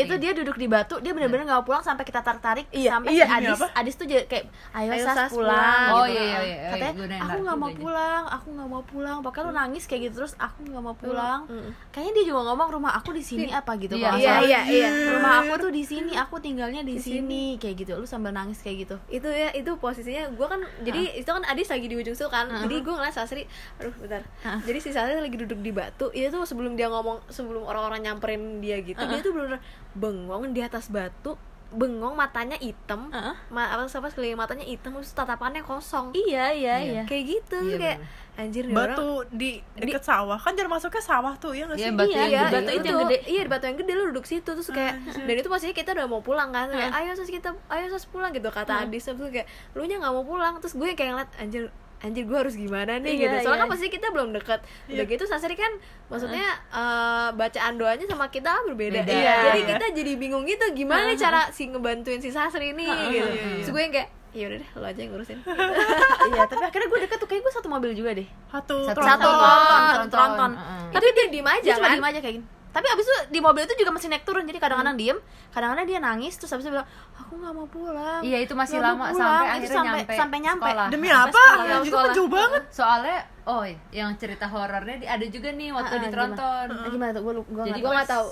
[0.00, 2.90] itu dia duduk di batu dia bener-bener nggak mau pulang sampai kita tarik tarik Iya,
[2.98, 3.26] sampai iya.
[3.30, 3.60] Adis?
[3.74, 4.44] Adis tuh kayak
[4.76, 5.88] ayo, sas, pulang, pulang.
[5.90, 6.14] Oh, gitu.
[6.20, 6.70] iya, iya, iya.
[6.74, 10.34] katanya aku nggak mau pulang aku nggak mau pulang pokoknya lu nangis kayak gitu terus
[10.38, 11.70] aku nggak mau pulang mm.
[11.94, 14.42] kayaknya dia juga ngomong rumah aku di sini apa gitu Iya, kalau iya salah.
[14.46, 14.88] iya iya.
[15.12, 17.92] Rumah aku tuh di sini aku tinggalnya di sini kayak gitu.
[17.94, 18.96] Lu sambil nangis kayak gitu.
[19.06, 22.48] Itu ya itu posisinya gue kan jadi itu kan Adis lagi di ujung situ kan
[22.48, 23.44] jadi gue ngeliat Sasri
[23.76, 24.22] aduh bentar.
[24.64, 28.58] Jadi si Sasri lagi duduk di batu itu tuh sebelum dia ngomong sebelum orang-orang nyamperin
[28.58, 29.58] dia gitu dia tuh bener
[29.92, 31.34] bengong di atas batu
[31.70, 33.06] bengong matanya hitam.
[33.08, 33.34] Heeh.
[33.48, 36.10] ma apa apa sekeliling matanya hitam terus tatapannya kosong.
[36.12, 37.02] Iya iya iya.
[37.04, 37.98] kayak gitu Iya, kayak
[38.34, 41.86] anjir nih orang batu di deket sawah kan jalan masuknya sawah tuh ya nggak Iya,
[41.86, 41.94] sih?
[41.94, 42.54] batu Iya, yang Iya, gede.
[42.56, 42.86] batu itu.
[42.86, 43.16] Yang gede.
[43.24, 46.06] Iya, di batu yang gede lu duduk situ terus kayak dan itu posisinya kita udah
[46.06, 46.66] mau pulang kan.
[46.68, 50.10] Kayak ayo sus kita ayo sus pulang gitu kata Adis terus kayak lu nya nggak
[50.10, 53.36] mau pulang terus gue kayak ngeliat anjir anjir gue harus gimana nih Iya, gitu.
[53.42, 53.62] Soalnya iya.
[53.62, 54.60] kan pasti kita belum deket.
[54.86, 55.72] Udah gitu Sasri kan
[56.06, 59.00] maksudnya eh, bacaan doanya sama kita kan berbeda.
[59.00, 59.12] Beda.
[59.12, 59.34] Iya.
[59.46, 59.68] Jadi Iya.
[59.70, 63.04] kita jadi bingung gitu gimana cara si ngebantuin si Sasri ini gitu.
[63.12, 63.44] iya, iya.
[63.58, 65.38] Terus gue yang kayak ya udah deh lo aja yang ngurusin.
[66.30, 69.10] iya tapi akhirnya gue deket tuh kayak gue satu mobil juga deh satu Satu tronton.
[69.10, 70.08] satu Tronton, tronton tronton.
[70.08, 70.90] tronton Heeh.
[70.90, 71.92] Tapi dia diem aja dia cuma kan.
[71.92, 74.56] diem aja kayak gini tapi abis itu di mobil itu juga masih naik turun jadi
[74.56, 75.18] kadang-kadang diem
[75.50, 78.88] kadang-kadang dia nangis terus abis itu bilang aku nggak mau pulang Iya, itu masih Nggak
[78.88, 80.86] mau lama pulang." sampai Itu akhirnya sampai, nyampe sampai nyampe sekolah.
[80.88, 81.58] demi Sampai apa sekolah.
[81.60, 82.14] ya juga sekolah.
[82.14, 86.66] jauh banget soalnya oh yang cerita horornya ada juga nih waktu Ah, di ah, Tronton
[86.68, 88.28] gimana, Ah, gimana tuh gue gue Jadi Gue nggak tahu.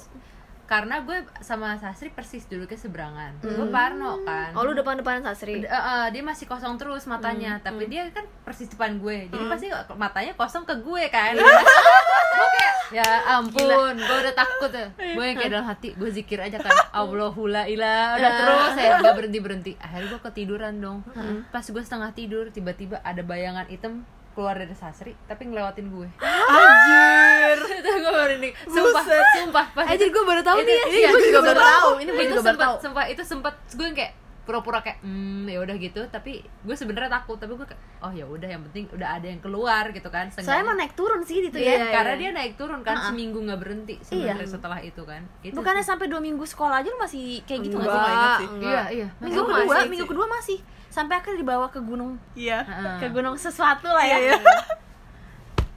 [0.69, 3.41] Karena gue sama Sasri persis duduknya seberangan.
[3.41, 4.53] Gue Parno kan.
[4.53, 5.65] Oh lu depan-depanan Sasri.
[5.65, 7.57] Udah, eh, eh, dia masih kosong terus matanya.
[7.57, 9.33] Hmm, tapi dia kan persis depan gue.
[9.33, 11.33] Jadi pasti matanya kosong ke gue kan.
[12.39, 16.39] Gue kayak ya ampun gue udah takut ya gue yang kayak dalam hati gue zikir
[16.39, 16.71] aja kan.
[17.01, 19.73] Allahula ilah udah terus saya nggak berhenti berhenti.
[19.81, 21.01] Akhirnya gue ketiduran dong.
[21.49, 24.05] Pas gue setengah tidur tiba-tiba ada bayangan hitam
[24.39, 26.09] keluar dari sasri tapi ngelewatin gue.
[26.23, 27.59] Anjir.
[27.83, 29.03] Itu gue baru ini sumpah
[29.35, 30.79] sumpah pas Anjir gue baru tahu nih.
[30.95, 32.75] iya, gue juga baru tahu, ini gue juga baru tahu.
[32.79, 34.15] sempat itu sempat gue kayak
[34.49, 36.01] pura-pura kayak hmm ya udah gitu.
[36.09, 37.37] Tapi gue sebenarnya takut.
[37.37, 40.27] Tapi gue kayak oh ya udah yang penting udah ada yang keluar gitu kan.
[40.27, 41.87] Soalnya Seenggaknya- emang naik turun sih gitu Iya, ya.
[41.93, 43.09] karena dia naik turun kan Ha-ha.
[43.09, 45.21] seminggu nggak berhenti sebenarnya setelah itu kan.
[45.41, 48.39] Itu bukannya sampai dua minggu sekolah aja lu masih kayak gitu nggak Enggak.
[48.39, 48.49] sih.
[48.63, 49.07] Iya iya.
[49.19, 50.59] Minggu kedua masih minggu kedua masih.
[50.89, 52.17] Sampai akhirnya dibawa ke gunung.
[52.33, 52.65] Iya.
[52.65, 52.97] Ha-ha.
[52.97, 54.41] ke gunung sesuatu lah ya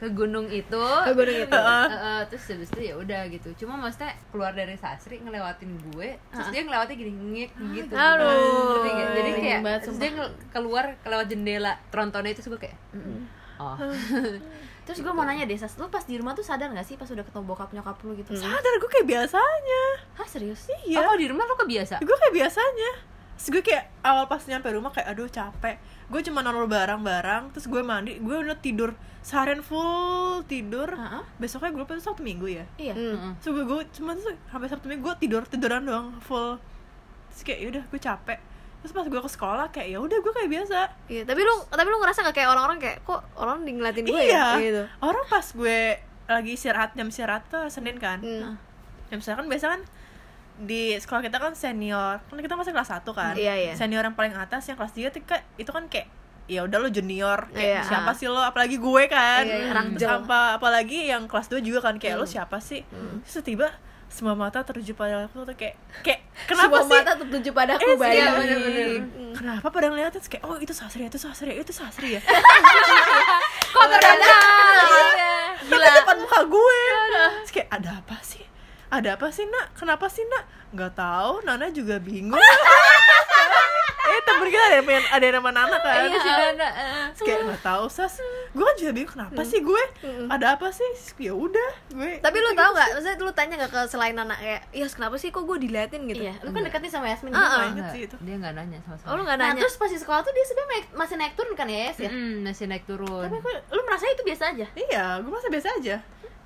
[0.01, 0.81] ke gunung itu.
[1.05, 1.53] Ke gunung itu.
[1.53, 3.53] Eh, eh, terus habis itu ya udah gitu.
[3.61, 7.93] Cuma maksudnya keluar dari sasri ngelewatin gue terus dia ngelewatin gini ngik gitu.
[7.93, 8.81] Aduh.
[9.13, 10.09] Jadi kayak banget, terus dia
[10.49, 12.77] keluar kelewat jendela trontonnya itu gue kayak
[13.61, 13.77] oh.
[14.81, 17.05] Terus gue mau nanya deh Sas, lu pas di rumah tuh sadar gak sih pas
[17.05, 18.33] udah ketemu bokap nyokap lu gitu?
[18.33, 19.83] Sadar gue kayak biasanya.
[20.17, 20.65] Hah serius?
[20.89, 21.05] Iya.
[21.05, 22.01] Oh kalau di rumah lo kebiasa?
[22.01, 22.91] Gue kayak biasanya
[23.41, 25.81] terus gue kayak awal pas nyampe rumah kayak aduh capek.
[26.13, 28.93] Gue cuma naruh barang-barang terus gue mandi gue udah tidur
[29.25, 30.85] seharian full tidur.
[30.93, 31.25] Ha-ha.
[31.41, 32.69] besoknya gue tuh sabtu minggu ya?
[32.77, 32.93] Iya.
[32.93, 33.33] Heeh.
[33.41, 36.61] terus gue, gue cuma tuh sampai sabtu minggu gue tidur tiduran doang full.
[37.33, 38.39] Terus kayak yaudah gue capek.
[38.85, 40.79] Terus pas gue ke sekolah kayak ya udah gue kayak biasa.
[41.09, 44.21] Iya, tapi lu tapi lu ngerasa gak kayak orang-orang kayak kok orang di ngeliatin gue
[44.21, 44.53] iya.
[44.53, 44.61] ya?
[44.61, 44.83] Gitu.
[45.01, 45.97] orang pas gue
[46.29, 48.21] lagi istirahat jam istirahat tuh senin kan.
[48.21, 48.53] Hmm.
[49.09, 49.81] jam istirahat kan biasa kan
[50.61, 52.21] di sekolah kita kan senior.
[52.23, 53.33] Kan kita masih kelas 1 kan.
[53.33, 53.73] Iya, iya.
[53.73, 56.07] senior yang paling atas yang kelas 3 tuh kayak itu kan kayak
[56.45, 57.49] ya udah lo junior.
[57.49, 57.81] Kayak Iya.
[57.83, 58.37] siapa sih lo?
[58.37, 59.43] Apalagi gue kan.
[59.43, 61.95] Iya, iya, Terus apa apalagi yang kelas 2 juga kan.
[61.95, 62.21] Kayak Hmm.
[62.21, 62.85] lo siapa sih?
[63.23, 63.67] Terus tiba
[64.07, 66.19] semua mata tertuju pada aku tuh kayak kayak
[66.51, 66.99] kenapa Semua sih?
[66.99, 68.15] mata tertuju padaku Eh, bayi.
[68.17, 68.87] iya, bener-bener.
[69.31, 72.21] kenapa pada ngeliatin kayak oh itu sasri itu sasri itu sasri ya?
[73.71, 74.43] Kok terkenal
[75.63, 75.87] gila.
[75.95, 76.79] Depan muka gue.
[77.39, 78.43] Terus kayak ada apa sih
[78.91, 79.71] ada apa sih nak?
[79.73, 80.43] Kenapa sih nak?
[80.69, 82.35] Nggak tahu Nana juga bingung.
[84.03, 86.03] Eh temen kita ada yang pengen- ada yang nama Nana kan?
[86.03, 86.67] Iya sih Nana.
[87.13, 88.19] Terus kayak nggak tahu sas.
[88.51, 89.83] Gue kan juga bingung kenapa sih gue?
[90.27, 90.89] Ada apa sih?
[91.21, 94.61] Ya udah gue Tapi lu tau gak, maksudnya lu tanya gak ke selain anak kayak,
[94.73, 96.03] iya kenapa sih kok gue diliatin?
[96.03, 96.19] gitu?
[96.19, 97.31] iya lu kan dekat nih sama Yasmin.
[97.31, 98.15] Nggak Nggak, sih itu.
[98.19, 99.07] dia nggak nanya sama sekali.
[99.07, 99.61] Oh lu gak nah nanya?
[99.63, 102.11] terus pas di sekolah tuh dia sebenarnya naik- masih naik turun kan ya Yas ya?
[102.11, 103.23] Mm, masih naik turun.
[103.23, 104.65] Tapi kok lu merasa itu biasa aja?
[104.75, 105.95] Iya gue masa biasa aja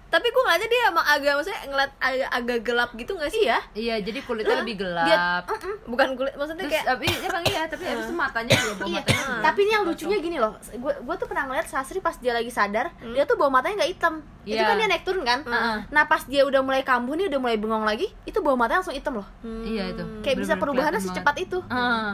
[0.05, 3.59] tapi gue ngeliatnya dia emang agak maksudnya ngeliat agak, agak gelap gitu gak sih iya
[3.73, 5.75] iya jadi kulitnya lebih gelap dia mm-mm.
[5.85, 8.87] bukan kulit maksudnya terus kayak tapi ya bang iya tapi habis itu matanya dia bawa
[8.87, 12.15] Iya, matanya tapi ini yang lucunya gini loh, gue gue tuh pernah ngeliat Sasri pas
[12.15, 14.13] dia lagi sadar, dia tuh bawa matanya nggak hitam.
[14.41, 14.65] Itu Iya.
[14.65, 15.39] kan dia naik turun kan.
[15.87, 18.93] Nah pas dia udah mulai kambuh nih, udah mulai bengong lagi, itu bawa matanya langsung
[18.93, 19.27] hitam loh.
[19.61, 21.77] iya itu Kayak bisa Bener-bener perubahannya kelihatan secepat itu, banget.
[21.77, 22.11] Heeh.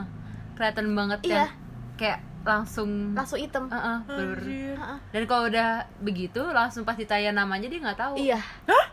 [0.52, 1.36] kelihatan banget Iya.
[1.38, 1.50] kan
[1.96, 3.68] kayak langsung langsung hitam.
[3.68, 4.38] Heeh, bener-bener.
[4.38, 4.76] Anjir.
[4.76, 4.98] Heeh.
[5.12, 8.40] dan kalau udah begitu langsung pas ditanya namanya dia nggak tahu Iya.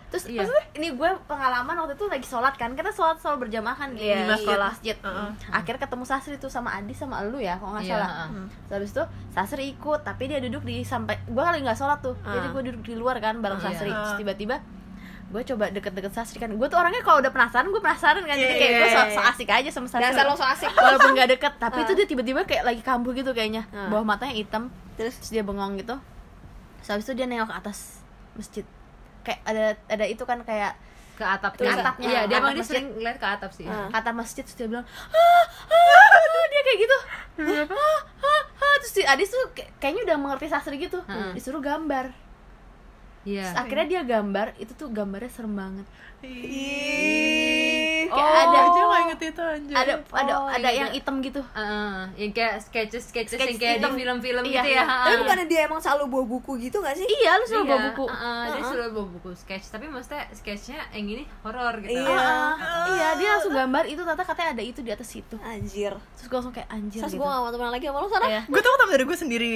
[0.08, 0.40] Terus Iya.
[0.40, 4.00] maksudnya ini gue pengalaman waktu itu lagi sholat kan, kita sholat selalu berjamaah kan di,
[4.02, 4.68] Iya, di sekolah.
[4.70, 4.96] masjid.
[4.96, 5.28] Heeh.
[5.50, 8.08] Akhirnya ketemu Sasri tuh sama Adi sama elu ya, kalau nggak Iya, salah.
[8.24, 8.44] heeh.
[8.66, 12.16] Terus habis itu Sasri ikut, tapi dia duduk di sampai gue kali nggak sholat tuh,
[12.22, 12.50] jadi Ah.
[12.50, 13.68] gue duduk di luar kan bareng Iya.
[13.70, 13.92] Sasri.
[13.92, 14.56] Terus tiba-tiba
[15.28, 18.48] gue coba deket-deket Sasri kan, gue tuh orangnya kalau udah penasaran gue penasaran kan, jadi
[18.48, 19.12] Iya, kayak iya, gue so, iya.
[19.12, 20.04] so asik aja sama Sasri.
[20.06, 21.84] dasar lo so asik Walaupun gak deket, tapi Ah.
[21.84, 23.88] itu dia tiba-tiba kayak lagi kambuh gitu kayaknya, Ah.
[23.88, 26.00] bawah matanya hitam, terus terus dia bengong gitu.
[26.78, 28.00] Terus habis itu dia nengok ke atas
[28.32, 28.64] masjid,
[29.20, 30.72] kayak ada ada itu kan kayak
[31.12, 31.74] ke atap Ke tuh.
[31.74, 32.06] atapnya.
[32.06, 32.72] iya dia Atap emang dia masjid.
[32.72, 33.90] sering ngeliat ke atap sih Ah.
[33.90, 36.14] kata masjid terus dia bilang ah, ah,
[36.46, 36.98] dia kayak gitu
[37.42, 38.00] ah, ah,
[38.56, 38.74] ah.
[38.78, 41.34] terus si Adis tuh kayak- kayaknya udah mengerti sastra gitu Heeh.
[41.34, 42.14] disuruh gambar
[43.24, 43.50] iya.
[43.50, 45.86] Terus akhirnya dia gambar itu tuh gambarnya serem banget.
[46.22, 49.74] Ih, Kayak oh, ada- aja nggak inget itu anjir.
[49.74, 50.96] ada ada Oh, ada iya, yang ada.
[50.96, 53.90] hitam gitu Heeh, yang kayak sketches sketches Sketch yang kayak hitam.
[53.90, 54.84] di film-film Iya, gitu ya iya.
[54.84, 55.20] tapi heeh.
[55.20, 58.04] bukannya dia emang selalu bawa buku gitu gak sih iya lu suruh Iya, bawa buku
[58.06, 58.66] heeh, dia Heeh.
[58.66, 62.06] selalu bawa buku sketch tapi maksudnya sketchnya yang ini horor gitu Iya.
[62.08, 62.86] Ah, ah.
[62.90, 66.36] iya dia langsung gambar itu ternyata katanya ada itu di atas situ anjir terus gue
[66.36, 68.42] langsung kayak anjir Sas gitu gue gak mau temenan lagi sama lo sana Iya.
[68.44, 69.50] Gue tau temen dari gue sendiri.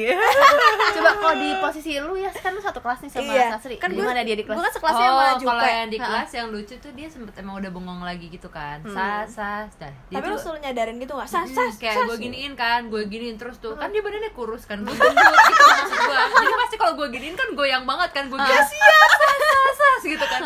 [0.94, 3.46] coba kalau di posisi lu ya kan lu satu kelas nih sama Iya.
[3.52, 5.88] Sasri kan gue gimana dia di kelas gue kan sekelasnya sama oh, Jupe kalau yang
[5.88, 8.82] di kelas yang lucu tuh dia sempet emang udah bengong lagi gitu kan.
[8.84, 9.92] Sas sas dah.
[10.06, 13.02] Dia tapi tuh- selalu nyadarin gitu gak sas Hmm, sas kayak gue giniin kan gue
[13.04, 13.74] giniin terus tuh.
[13.74, 17.34] Kan dia badannya kurus kan gue gendut gitu maksud gue jadi pasti kalau gue giniin
[17.34, 20.40] kan goyang banget kan gue gini sas sas sas gitu kan.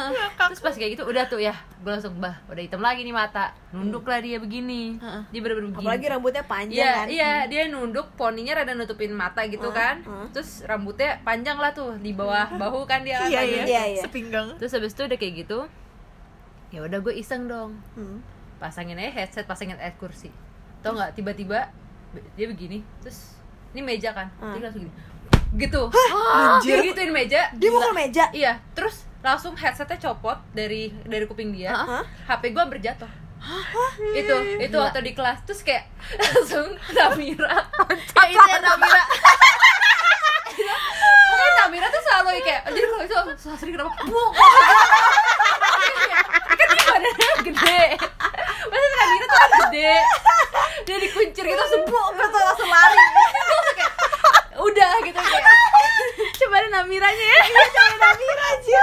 [0.50, 3.54] Terus pas kayak gitu udah tuh ya gue langsung bah udah hitam lagi nih mata.
[3.68, 4.96] Nunduk lah dia begini.
[4.96, 5.22] Heeh.
[5.28, 5.84] dia bener-bener begini.
[5.84, 7.06] Apalagi rambutnya panjang Iya, kan?
[7.08, 9.94] iya, dia nunduk, poninya rada nutupin mata gitu Hmm, kan.
[10.00, 10.26] hmm.
[10.32, 13.62] Terus rambutnya panjang lah tuh di bawah bahu kan dia kan Iya iya.
[13.62, 14.02] Iya, iya.
[14.02, 14.56] Sepinggang.
[14.56, 15.58] Terus habis itu udah kayak gitu.
[16.74, 17.78] Ya udah gue iseng dong.
[17.94, 18.22] Hmm.
[18.58, 20.32] Pasangin aja headset, pasangin air kursi.
[20.80, 21.70] Tau nggak tiba-tiba
[22.34, 23.36] dia begini, terus
[23.76, 24.32] ini meja kan.
[24.40, 24.56] Hmm.
[24.56, 24.94] Dia langsung gini.
[25.56, 25.82] Gitu.
[26.34, 26.82] Anjir.
[26.82, 27.40] Dia gituin meja.
[27.54, 31.74] dia mukul meja Iya, terus langsung headsetnya copot dari dari kuping dia.
[31.74, 32.04] Hah?
[32.26, 33.10] HP gue hampir jatuh.
[34.16, 35.86] itu itu waktu di kelas terus kayak
[36.18, 38.64] langsung Namira oh itu yang
[40.56, 40.76] Namira
[41.26, 43.92] Pokoknya Namira tuh selalu kayak jadi kalau itu Sasri kenapa?
[44.08, 44.24] Bu
[46.56, 47.82] kan dia badannya gede.
[48.72, 49.94] Masa Namira tuh kan gede.
[50.86, 52.96] Dia dikuncir gitu terus tuh langsung lari.
[53.76, 53.92] Kayak
[54.56, 55.44] udah gitu kayak.
[56.40, 57.42] Coba deh Namiranya ya.
[58.00, 58.82] Namira aja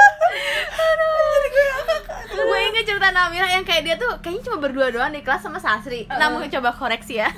[2.34, 5.58] gue inget cerita Namira yang kayak dia tuh kayaknya cuma berdua doang di kelas sama
[5.58, 6.06] Sasri.
[6.06, 7.34] Namun coba koreksi ya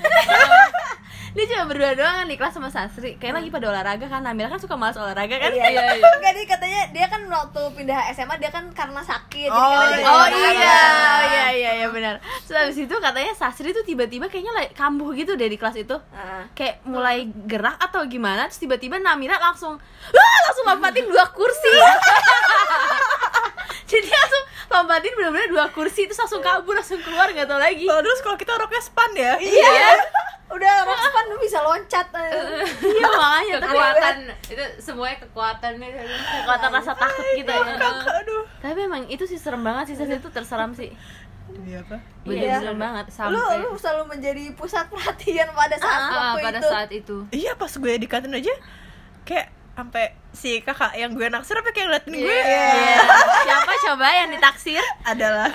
[1.36, 4.48] dia cuma berdua doang kan di kelas sama Sasri kayak lagi pada olahraga kan Namira
[4.48, 5.82] kan suka malas olahraga kan Iya, Iya, iya.
[6.00, 6.08] iya.
[6.16, 9.52] Enggak, dia katanya dia kan waktu pindah SMA dia kan karena sakit.
[9.52, 10.08] Oh, jadi iya.
[10.08, 12.24] Oh iya, oh iya iya iya benar.
[12.40, 16.00] Terus habis itu katanya Sasri tuh tiba-tiba kayaknya like, kambuh gitu deh di kelas itu.
[16.10, 16.48] Ah.
[16.56, 19.76] Kayak mulai gerak atau gimana terus tiba-tiba Namira langsung
[20.08, 21.68] Wah, langsung lompatin dua kursi.
[23.86, 24.35] Jadi langsung
[24.78, 27.84] lompatin bener-bener dua kursi terus langsung kabur langsung keluar nggak tahu lagi.
[27.84, 29.32] Kalau dulu sekolah kita roknya span ya.
[29.36, 29.88] Iya,
[30.46, 32.06] Udah Roxpan lu bisa loncat.
[32.14, 32.30] eh.
[32.78, 37.74] iya makanya kekuatan itu semuanya kekuatan nih kekuatan rasa takut gitu ya.
[38.62, 40.94] Tapi emang itu sih serem banget sih itu terseram sih.
[41.66, 41.98] Iya apa?
[42.24, 42.54] Iya, Iya.
[42.62, 43.04] serem banget.
[43.26, 46.68] Lu sampai lu selalu menjadi pusat perhatian pada saat Ah, waktu pada itu.
[46.68, 48.54] saat itu Iya pas gue di kantin aja
[49.22, 52.24] kayak sampai si kakak yang gue naksir apa kayak ngeliatin gue?
[52.32, 52.96] Iya.
[53.46, 54.84] Siapa coba yang ditaksir?
[55.04, 55.52] adalah.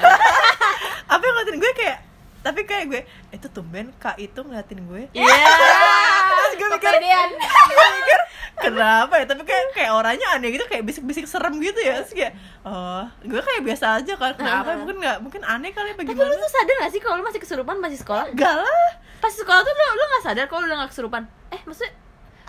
[1.11, 1.99] Apa yang ngeliatin gue kayak
[2.41, 3.01] tapi kayak gue
[3.37, 5.09] itu tumben kak itu ngeliatin gue.
[5.13, 5.25] Iya.
[6.29, 8.19] terus gue mikir gue mikir
[8.61, 9.25] kenapa ya?
[9.25, 12.01] Tapi kayak kayak orangnya aneh gitu kayak bisik-bisik serem gitu ya.
[12.05, 12.33] Terus kayak
[12.65, 14.33] oh gue kayak biasa aja kan.
[14.37, 17.15] Kenapa mungkin nggak mungkin aneh kali apa Tapi gimana lu tuh sadar gak sih kalau
[17.21, 18.25] lu masih kesurupan masih sekolah?
[18.33, 18.89] Gak lah.
[19.21, 21.25] Pas sekolah tuh lu lu gak sadar kalau lu udah gak kesurupan.
[21.53, 21.93] Eh, maksudnya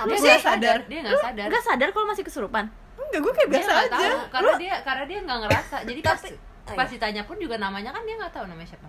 [0.02, 0.30] Apa dia sih?
[0.36, 0.42] sadar.
[0.42, 2.64] sadar dia nggak lu sadar gak sadar kalau masih kesurupan?
[2.94, 6.16] enggak gue kayak dia biasa aja tahu karena dia karena dia nggak ngerasa jadi pas
[6.16, 6.94] Tapi- oh, pas iya.
[6.94, 8.88] ditanya pun juga namanya kan dia nggak tahu namanya siapa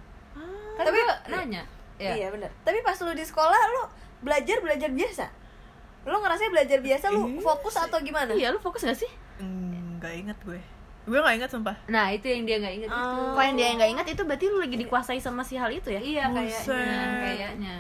[0.73, 2.49] kan Tapi- gue nanya ya Iya benar.
[2.61, 3.81] Tapi pas lu di sekolah lu
[4.19, 5.25] belajar belajar biasa.
[6.03, 8.33] Lu ngerasa belajar biasa lu Iya fokus atau gimana?
[8.33, 9.07] Iya, lu fokus gak sih?
[9.37, 10.59] Enggak inget gue
[11.03, 12.97] Gue gak inget sumpah nah itu yang dia nggak inget itu
[13.29, 15.99] Kalau yang dia nggak ingat itu berarti lu lagi dikuasai sama si hal itu ya?
[15.99, 16.73] iya Buset.
[17.21, 17.75] kayaknya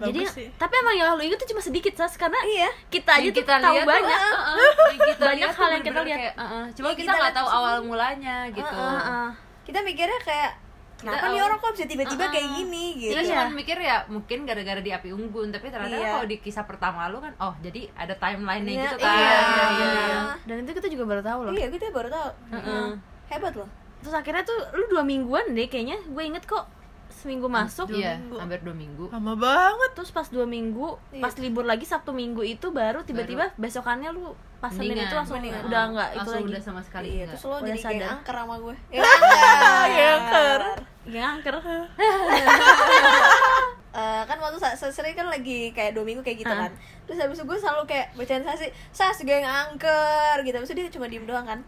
[0.00, 0.48] jadi sih.
[0.54, 2.70] tapi emang yang lu inget tuh cuma sedikit sas karena Iya.
[2.88, 4.56] kita aja Yang tuh kita tahu lihat tuh, banyak uh, uh,
[4.88, 6.18] yang kita Banyak lihat hal yang kita lihat.
[6.18, 8.94] kayak, uh, uh, cuma kita kita nggak tahu awal mulanya gitu Uh, uh.
[8.94, 9.28] Heeh.
[9.64, 10.50] kita mikirnya kayak
[10.98, 12.32] kenapa nih orang kok bisa tiba-tiba Uh-uh.
[12.32, 13.30] kayak gini gitu Kita Iya.
[13.32, 16.10] cuma mikir ya mungkin gara-gara di api unggun tapi ternyata Iya.
[16.12, 19.66] kalau di kisah pertama lu kan oh jadi ada timeline-nya Iya, gitu kan iya, Iya,
[19.68, 19.86] iya.
[20.00, 20.20] iya.
[20.42, 22.86] dan itu kita juga baru tahu loh iya kita baru tahu Heeh.
[23.28, 26.66] hebat loh terus akhirnya tuh lu dua mingguan deh kayaknya gue inget kok
[27.10, 28.36] seminggu masuk iya minggu.
[28.36, 31.20] hampir dua minggu lama banget terus pas dua minggu Iya.
[31.20, 35.06] pas libur lagi sabtu minggu itu baru tiba-tiba besokannya lu pas senin Mendingan.
[35.06, 35.62] itu langsung Mendingan.
[35.64, 37.30] udah nggak itu lagi udah sama sekali iya enggak.
[37.32, 38.10] terus lo Udah jadi kayak sadar.
[38.14, 40.60] angker sama gue ya angker ya angker
[41.08, 41.54] Gak angker
[43.90, 46.68] Eh, kan waktu sering kan lagi kayak dua minggu kayak gitu Ah.
[46.68, 50.68] kan terus habis itu gue selalu kayak bacain sasi sas gue yang angker gitu habis
[50.68, 51.64] itu dia cuma diem doang kan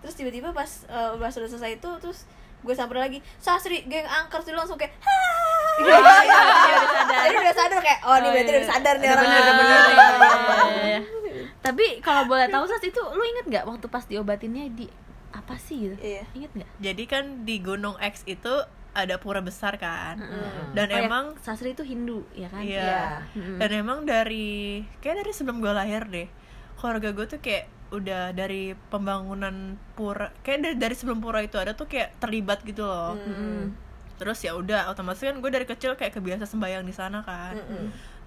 [0.00, 2.24] terus tiba-tiba pas eh, pas sudah selesai itu terus
[2.60, 5.48] gue samper lagi sasri geng angker sih langsung kayak Hah!
[5.80, 7.20] Iya, dia udah sadar.
[7.22, 8.54] Jadi udah sadar kayak oh, ini Oh, berarti iya.
[8.54, 9.54] udah sadar nih Udah orang bener, bener.
[9.56, 9.80] bener.
[9.80, 11.00] Iya, iya.
[11.58, 14.86] tapi kalau boleh tahu sas itu lu inget nggak waktu pas diobatinnya di
[15.30, 16.22] apa sih gitu Iya.
[16.32, 18.50] inget nggak jadi kan di Gunung X itu
[18.90, 20.18] ada pura besar kan
[20.72, 23.22] dan Oh, ya, emang sasri itu Hindu ya kan Iya.
[23.32, 23.56] Mm-mm.
[23.56, 26.26] Dan emang dari kayak dari sebelum gue lahir deh,
[26.74, 31.74] keluarga gue tuh kayak udah dari pembangunan pura, kayak dari, dari sebelum pura itu ada
[31.74, 33.18] tuh kayak terlibat gitu loh.
[33.18, 33.74] Mm-mm.
[34.16, 37.58] Terus ya udah, otomatis kan gue dari kecil kayak kebiasa sembayang di sana kan.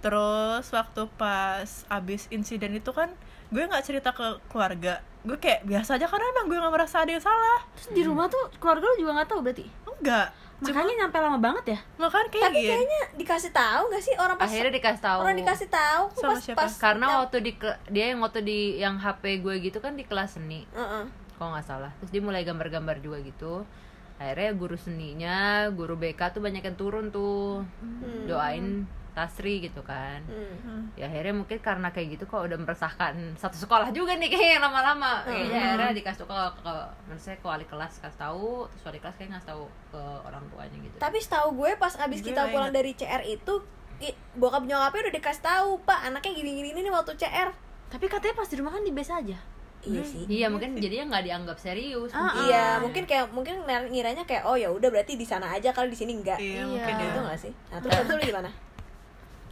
[0.04, 3.14] Terus waktu pas abis insiden itu kan
[3.54, 7.14] gue nggak cerita ke keluarga, gue kayak biasa aja karena emang gue nggak merasa ada
[7.14, 7.62] yang salah.
[7.78, 9.66] terus di rumah tuh keluarga lu juga nggak tahu berarti
[10.04, 10.28] Enggak.
[10.64, 12.70] Cuma makanya nyampe lama banget ya makan kayak Tapi gini.
[12.70, 16.30] kayaknya dikasih tahu gak sih orang pas akhirnya dikasih tahu orang dikasih tahu kok Sama
[16.30, 16.58] pas siapa?
[16.58, 17.52] pas karena yang- waktu di
[17.90, 21.04] dia yang waktu di yang HP gue gitu kan di kelas seni Heeh.
[21.34, 23.68] kalau nggak salah terus dia mulai gambar-gambar juga gitu
[24.16, 25.38] akhirnya guru seninya
[25.70, 28.24] guru BK tuh banyak yang turun tuh Hmm.
[28.26, 30.90] doain Tasri gitu kan Hmm.
[30.94, 35.22] ya akhirnya mungkin karena kayak gitu kok udah meresahkan satu sekolah juga nih kayaknya lama-lama
[35.24, 36.74] kayaknya akhirnya dikasih tau ke, ke
[37.06, 40.78] maksudnya ke wali kelas kasih tahu terus wali kelas kayak ngasih tahu ke orang tuanya
[40.80, 42.78] gitu Tapi setahu gue pas abis Gue kita nggak pulang ingat.
[42.78, 43.54] dari CR itu
[44.02, 47.50] i- bokap nyokapnya udah dikasih tahu pak anaknya gini-gini nih waktu CR.
[47.88, 49.38] tapi katanya pas di rumah kan di biasa aja
[49.84, 50.24] Iya sih.
[50.26, 52.42] iya mungkin jadinya nggak dianggap serius Ah, mungkin.
[52.42, 55.94] Iya, mungkin kayak mungkin ngiranya kayak oh ya udah berarti di sana aja kalau di
[55.94, 56.40] sini enggak.
[56.40, 56.64] Iya, Iya.
[56.66, 57.06] mungkin ya.
[57.06, 57.52] Itu enggak sih?
[57.68, 58.48] Nah, terus habis itu gimana?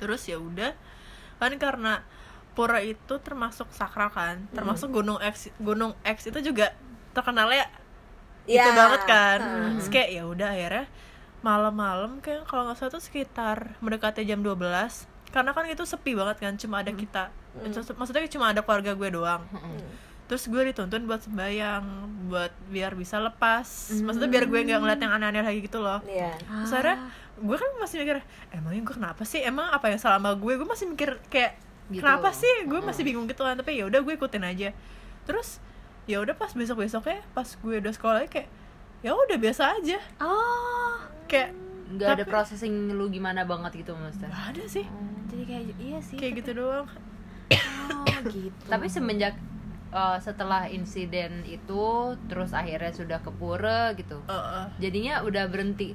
[0.02, 0.74] Terus ya udah.
[1.38, 2.02] Kan karena
[2.52, 6.76] pura itu termasuk sakral kan termasuk gunung X gunung X itu juga
[7.12, 7.64] terkenalnya
[8.44, 8.76] itu Iya.
[8.76, 9.40] banget kan.
[9.40, 9.72] Hmm.
[9.74, 10.86] terus kayak ya udah akhirnya
[11.40, 14.60] malam-malam kayak kalau nggak salah tuh sekitar mendekati jam 12
[15.32, 19.10] karena kan itu sepi banget kan cuma ada kita Maksud- maksudnya cuma ada keluarga gue
[19.10, 19.44] doang.
[20.26, 21.84] Terus gue dituntun buat sembayang
[22.28, 23.92] buat biar bisa lepas.
[23.94, 26.00] Maksudnya biar gue nggak ngeliat yang aneh-aneh lagi gitu loh.
[26.04, 26.32] Iya.
[26.40, 26.98] Terus akhirnya
[27.42, 28.18] gue kan masih mikir
[28.50, 29.42] emangnya gue kenapa sih?
[29.42, 31.58] Emang apa yang salah sama gue gue masih mikir kayak
[31.92, 32.00] Gitu.
[32.00, 32.48] kenapa sih?
[32.72, 34.72] Gue masih bingung gitu kan tapi ya udah gue ikutin aja.
[35.28, 35.60] Terus
[36.08, 38.48] ya udah pas besok besoknya pas gue udah sekolah kayak
[39.02, 40.00] ya udah biasa aja.
[40.24, 40.96] Oh.
[41.28, 41.52] Kayak
[41.92, 44.32] nggak ada Tapi- processing lu gimana banget gitu maksudnya?
[44.32, 44.86] Gak ada sih.
[45.28, 46.88] Jadi kayak iya sih kayak gitu doang.
[47.92, 48.56] Oh gitu.
[48.72, 49.36] Tapi semenjak
[49.92, 51.84] uh, setelah insiden itu
[52.32, 54.64] terus akhirnya sudah ke pura gitu Heeh.
[54.80, 55.94] jadinya udah berhenti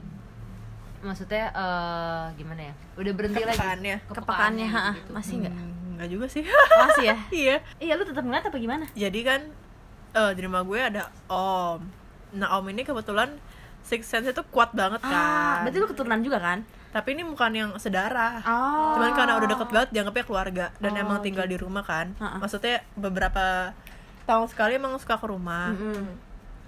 [0.99, 3.97] maksudnya eh, gimana ya udah berhenti Kepekaannya.
[3.99, 5.11] lagi kepekaannya ha, gitu.
[5.11, 5.55] masih nggak?
[5.55, 6.43] Hmm, nggak juga sih.
[6.79, 7.17] Masih ya?
[7.43, 7.57] Iya.
[7.77, 8.85] Iya lu tetap ngeliat apa gimana?
[8.93, 9.41] Jadi kan
[10.13, 11.81] eh di rumah gue ada om.
[12.33, 13.37] Nah om ini kebetulan
[13.81, 15.57] six sense itu kuat banget ah kan.
[15.63, 16.59] berarti lu keturunan juga kan?
[16.89, 18.97] Tapi ini bukan yang sedarah oh.
[18.97, 20.67] Cuman karena udah deket banget dianggapnya keluarga.
[20.79, 22.17] Dan Oh, emang tinggal di rumah kan.
[22.17, 22.41] Ha-ha.
[22.41, 23.77] maksudnya beberapa
[24.23, 25.71] tahun sekali emang suka ke rumah.
[25.71, 26.25] Mm-mm.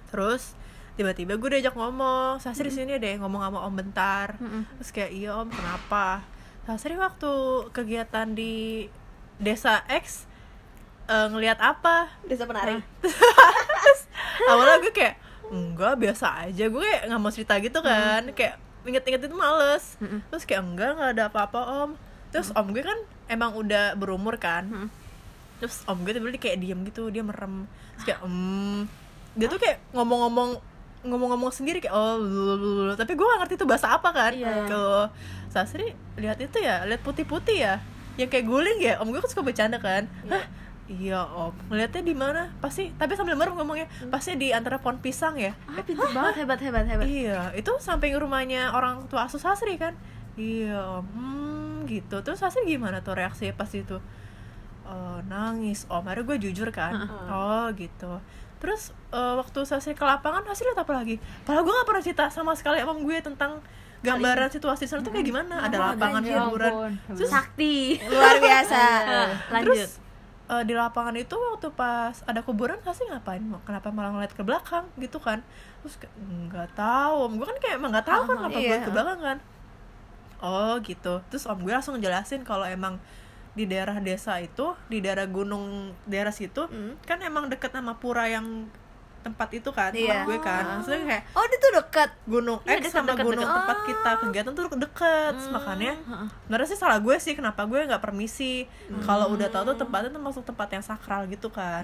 [0.07, 0.57] terus
[0.99, 4.35] tiba-tiba gue diajak ngomong Sasri sini deh ngomong sama om bentar.
[4.35, 4.67] Mm-mm.
[4.75, 6.27] terus kayak iya om kenapa?
[6.67, 7.31] Sasri waktu
[7.71, 8.91] kegiatan di
[9.39, 10.27] desa X
[11.07, 12.11] eh, ngelihat apa?
[12.27, 12.83] Desa penari.
[14.51, 15.15] awalnya gue kayak
[15.47, 16.67] enggak biasa aja.
[16.67, 19.95] Gue kayak nggak mau cerita gitu kan kayak inget-inget itu males.
[20.03, 20.19] Mm-mm.
[20.27, 21.89] terus kayak enggak nggak ada apa-apa om.
[22.35, 22.99] Terus om gue kan
[23.31, 24.67] emang udah berumur kan.
[24.67, 24.89] Mm.
[25.63, 27.71] terus om gue tiba-tiba kayak diem gitu dia merem.
[27.95, 28.83] Terus kayak hmm.
[29.39, 30.59] Dia tuh kayak ngomong-ngomong
[31.01, 32.93] ngomong-ngomong sendiri kayak oh blablabla.
[32.93, 34.67] tapi gue gak ngerti itu bahasa apa kan Iya.
[34.67, 35.07] tuh
[35.47, 37.79] Sasri lihat itu ya lihat putih-putih ya
[38.15, 40.43] yang kayak guling ya om gue kan suka bercanda kan hah
[40.85, 45.35] iya om ngeliatnya di mana pasti tapi sambil merem ngomongnya pasti di antara pohon pisang
[45.35, 49.77] ya ah pintar banget hebat hebat hebat Iya, itu samping rumahnya orang tua asuh Sasri
[49.77, 49.95] kan.
[50.35, 51.03] Iya, om.
[51.05, 52.19] hmm, gitu.
[52.19, 53.99] Terus Sasri gimana tuh reaksinya pas itu?
[54.83, 55.83] Oh, nangis.
[55.85, 56.95] Om, akhirnya gue jujur kan.
[57.27, 58.23] Oh, gitu.
[58.59, 61.15] Terus eh, waktu Sasri ke lapangan, Sasri lihat apa lagi?
[61.47, 63.63] Padahal gue gak pernah cerita sama sekali sama gue tentang
[63.99, 65.55] gambaran situasi di sana tuh kayak gimana.
[65.67, 66.71] Ada lapangan hiburan.
[67.15, 67.97] terus sakti.
[68.11, 68.81] Luar biasa.
[69.55, 69.99] Lanjut terus
[70.49, 73.43] eh, di lapangan itu waktu pas ada kuburan pasti ngapain?
[73.67, 74.87] Kenapa malah ngeliat ke belakang?
[74.95, 75.43] Gitu kan.
[75.83, 77.27] Terus nggak tahu.
[77.27, 78.83] Om gue kan kayak emang nggak tahu kan kenapa gue iya.
[78.83, 79.39] ke belakang kan
[80.43, 81.23] oh gitu.
[81.31, 82.97] Terus om gue langsung jelasin kalau emang
[83.59, 86.95] di daerah desa itu di daerah gunung daerah situ Hmm.
[87.03, 88.71] kan emang deket sama pura yang
[89.19, 89.99] tempat itu kan Iya.
[90.15, 90.63] tempat gue kan.
[90.79, 92.09] Maksudnya kayak oh dia tuh deket.
[92.25, 93.57] gunung Iya, X deket, sama deket, gunung deket.
[93.59, 95.33] tempat kita kegiatan tuh deket.
[95.51, 95.91] Makanya
[96.39, 98.63] sebenarnya sih salah gue sih kenapa gue nggak permisi.
[99.03, 101.83] Kalau udah tahu tuh tempatnya tuh masuk tempat yang sakral gitu kan.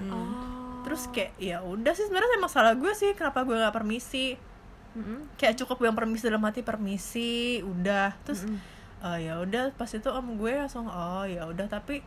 [0.80, 4.40] Terus kayak ya udah sih sebenarnya emang salah gue sih kenapa gue nggak permisi.
[5.36, 8.16] Kayak cukup yang permisi dalam hati permisi udah.
[8.24, 8.48] Terus
[9.08, 12.02] eh, ya udah pas itu om gue langsung oh ya udah tapi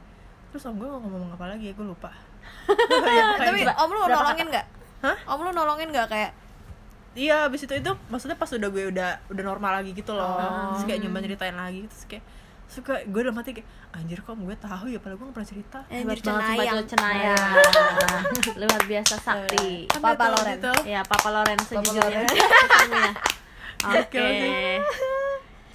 [0.50, 2.12] terus om gue ngomong apa lagi gue lupa
[3.10, 3.72] Ya, tapi gitu.
[3.74, 4.66] om lu nolongin nggak
[5.00, 5.18] Hah?
[5.28, 6.32] om lu nolongin nggak kayak
[7.12, 10.38] Iya, abis itu itu maksudnya pas udah gue udah udah normal lagi gitu loh.
[10.72, 12.24] Terus kayak nyoba ceritain lagi terus kayak
[12.70, 15.80] suka gue udah mati kayak anjir kok gue tahu ya padahal gue gak pernah cerita.
[15.90, 16.78] eh, sumpah cenayang.
[16.78, 17.54] itu cenayang
[18.62, 20.54] luar biasa sakti Kan Papa gitu, Loren.
[20.54, 20.74] gitu.
[20.86, 22.30] ya papa Loren sejujurnya Loren.
[23.90, 25.19] oke Oke, oke.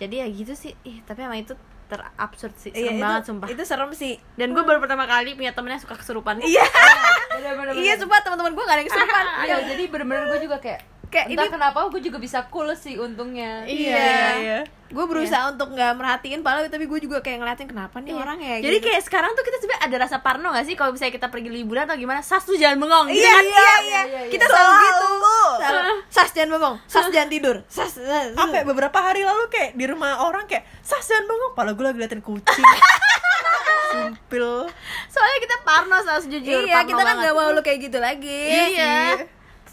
[0.05, 0.73] Jadi ya gitu sih.
[0.83, 2.71] Ih tapi emang itu terabsurd sih.
[2.71, 3.47] Iya, serem itu- banget sumpah.
[3.49, 4.15] itu serem sih.
[4.35, 6.41] Dan gue baru pertama kali punya temen yang suka kesurupan.
[6.41, 6.65] Iya.
[7.75, 9.25] Iya sumpah teman-teman gue gak ada yang kesurupan.
[9.47, 10.81] Iya, jadi bener-bener gue juga kayak
[11.15, 14.03] Kayak entah ini- kenapa gue juga bisa cool sih untungnya Iya.
[14.37, 14.61] iya.
[14.87, 18.21] gue berusaha untuk nggak merhatiin padahal tapi gue juga kayak ngeliatin kenapa nih Iya.
[18.21, 18.87] orang ya jadi gitu.
[18.87, 21.83] kayak sekarang tuh kita sebenarnya ada rasa parno gak sih kalau misalnya kita pergi liburan
[21.85, 23.43] atau gimana sas tuh jangan bengong gitu iya kan?
[23.43, 24.21] iya iya iya, iya.
[24.29, 25.07] kita selalu gitu
[25.57, 30.19] Selalu, sas jangan bengong sas jangan tidur sas, ya, beberapa hari lalu kayak di rumah
[30.21, 32.65] orang kayak sas jangan bengong, padahal gue lagi liatin kucing.
[33.91, 34.67] Sumpil.
[35.07, 37.23] soalnya kita parno sas jujur iya parno kita kan banget.
[37.25, 39.23] nggak mau lu kayak gitu lagi iya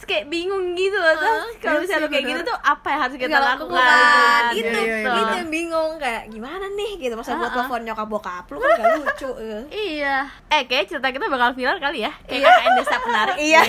[0.01, 2.89] terus kayak bingung gitu loh tuh ah, kalau iya misalnya lo kayak gitu tuh apa
[2.89, 4.41] yang harus kita lakukan, lakukan.
[4.49, 4.81] Iya, iya, itu
[5.13, 6.91] itu yang bingung kayak gimana nih?
[6.97, 7.13] Gitu.
[7.13, 7.53] Masa buat ah, ah.
[7.53, 9.61] telepon nyokap bokap lu kan gak lucu eh.
[9.69, 10.25] iya.
[10.49, 12.09] Eh kayak cerita kita bakal viral kali ya.
[12.25, 13.61] Kayak kan desa menarik iya.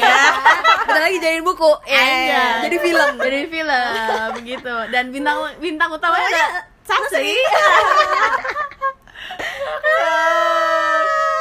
[0.88, 1.72] Kita lagi jadiin buku.
[1.84, 2.64] Iya.
[2.64, 3.12] Jadi film.
[3.20, 4.88] Jadi film gitu.
[4.88, 7.36] Dan bintang bintang utamanya ada Sasri.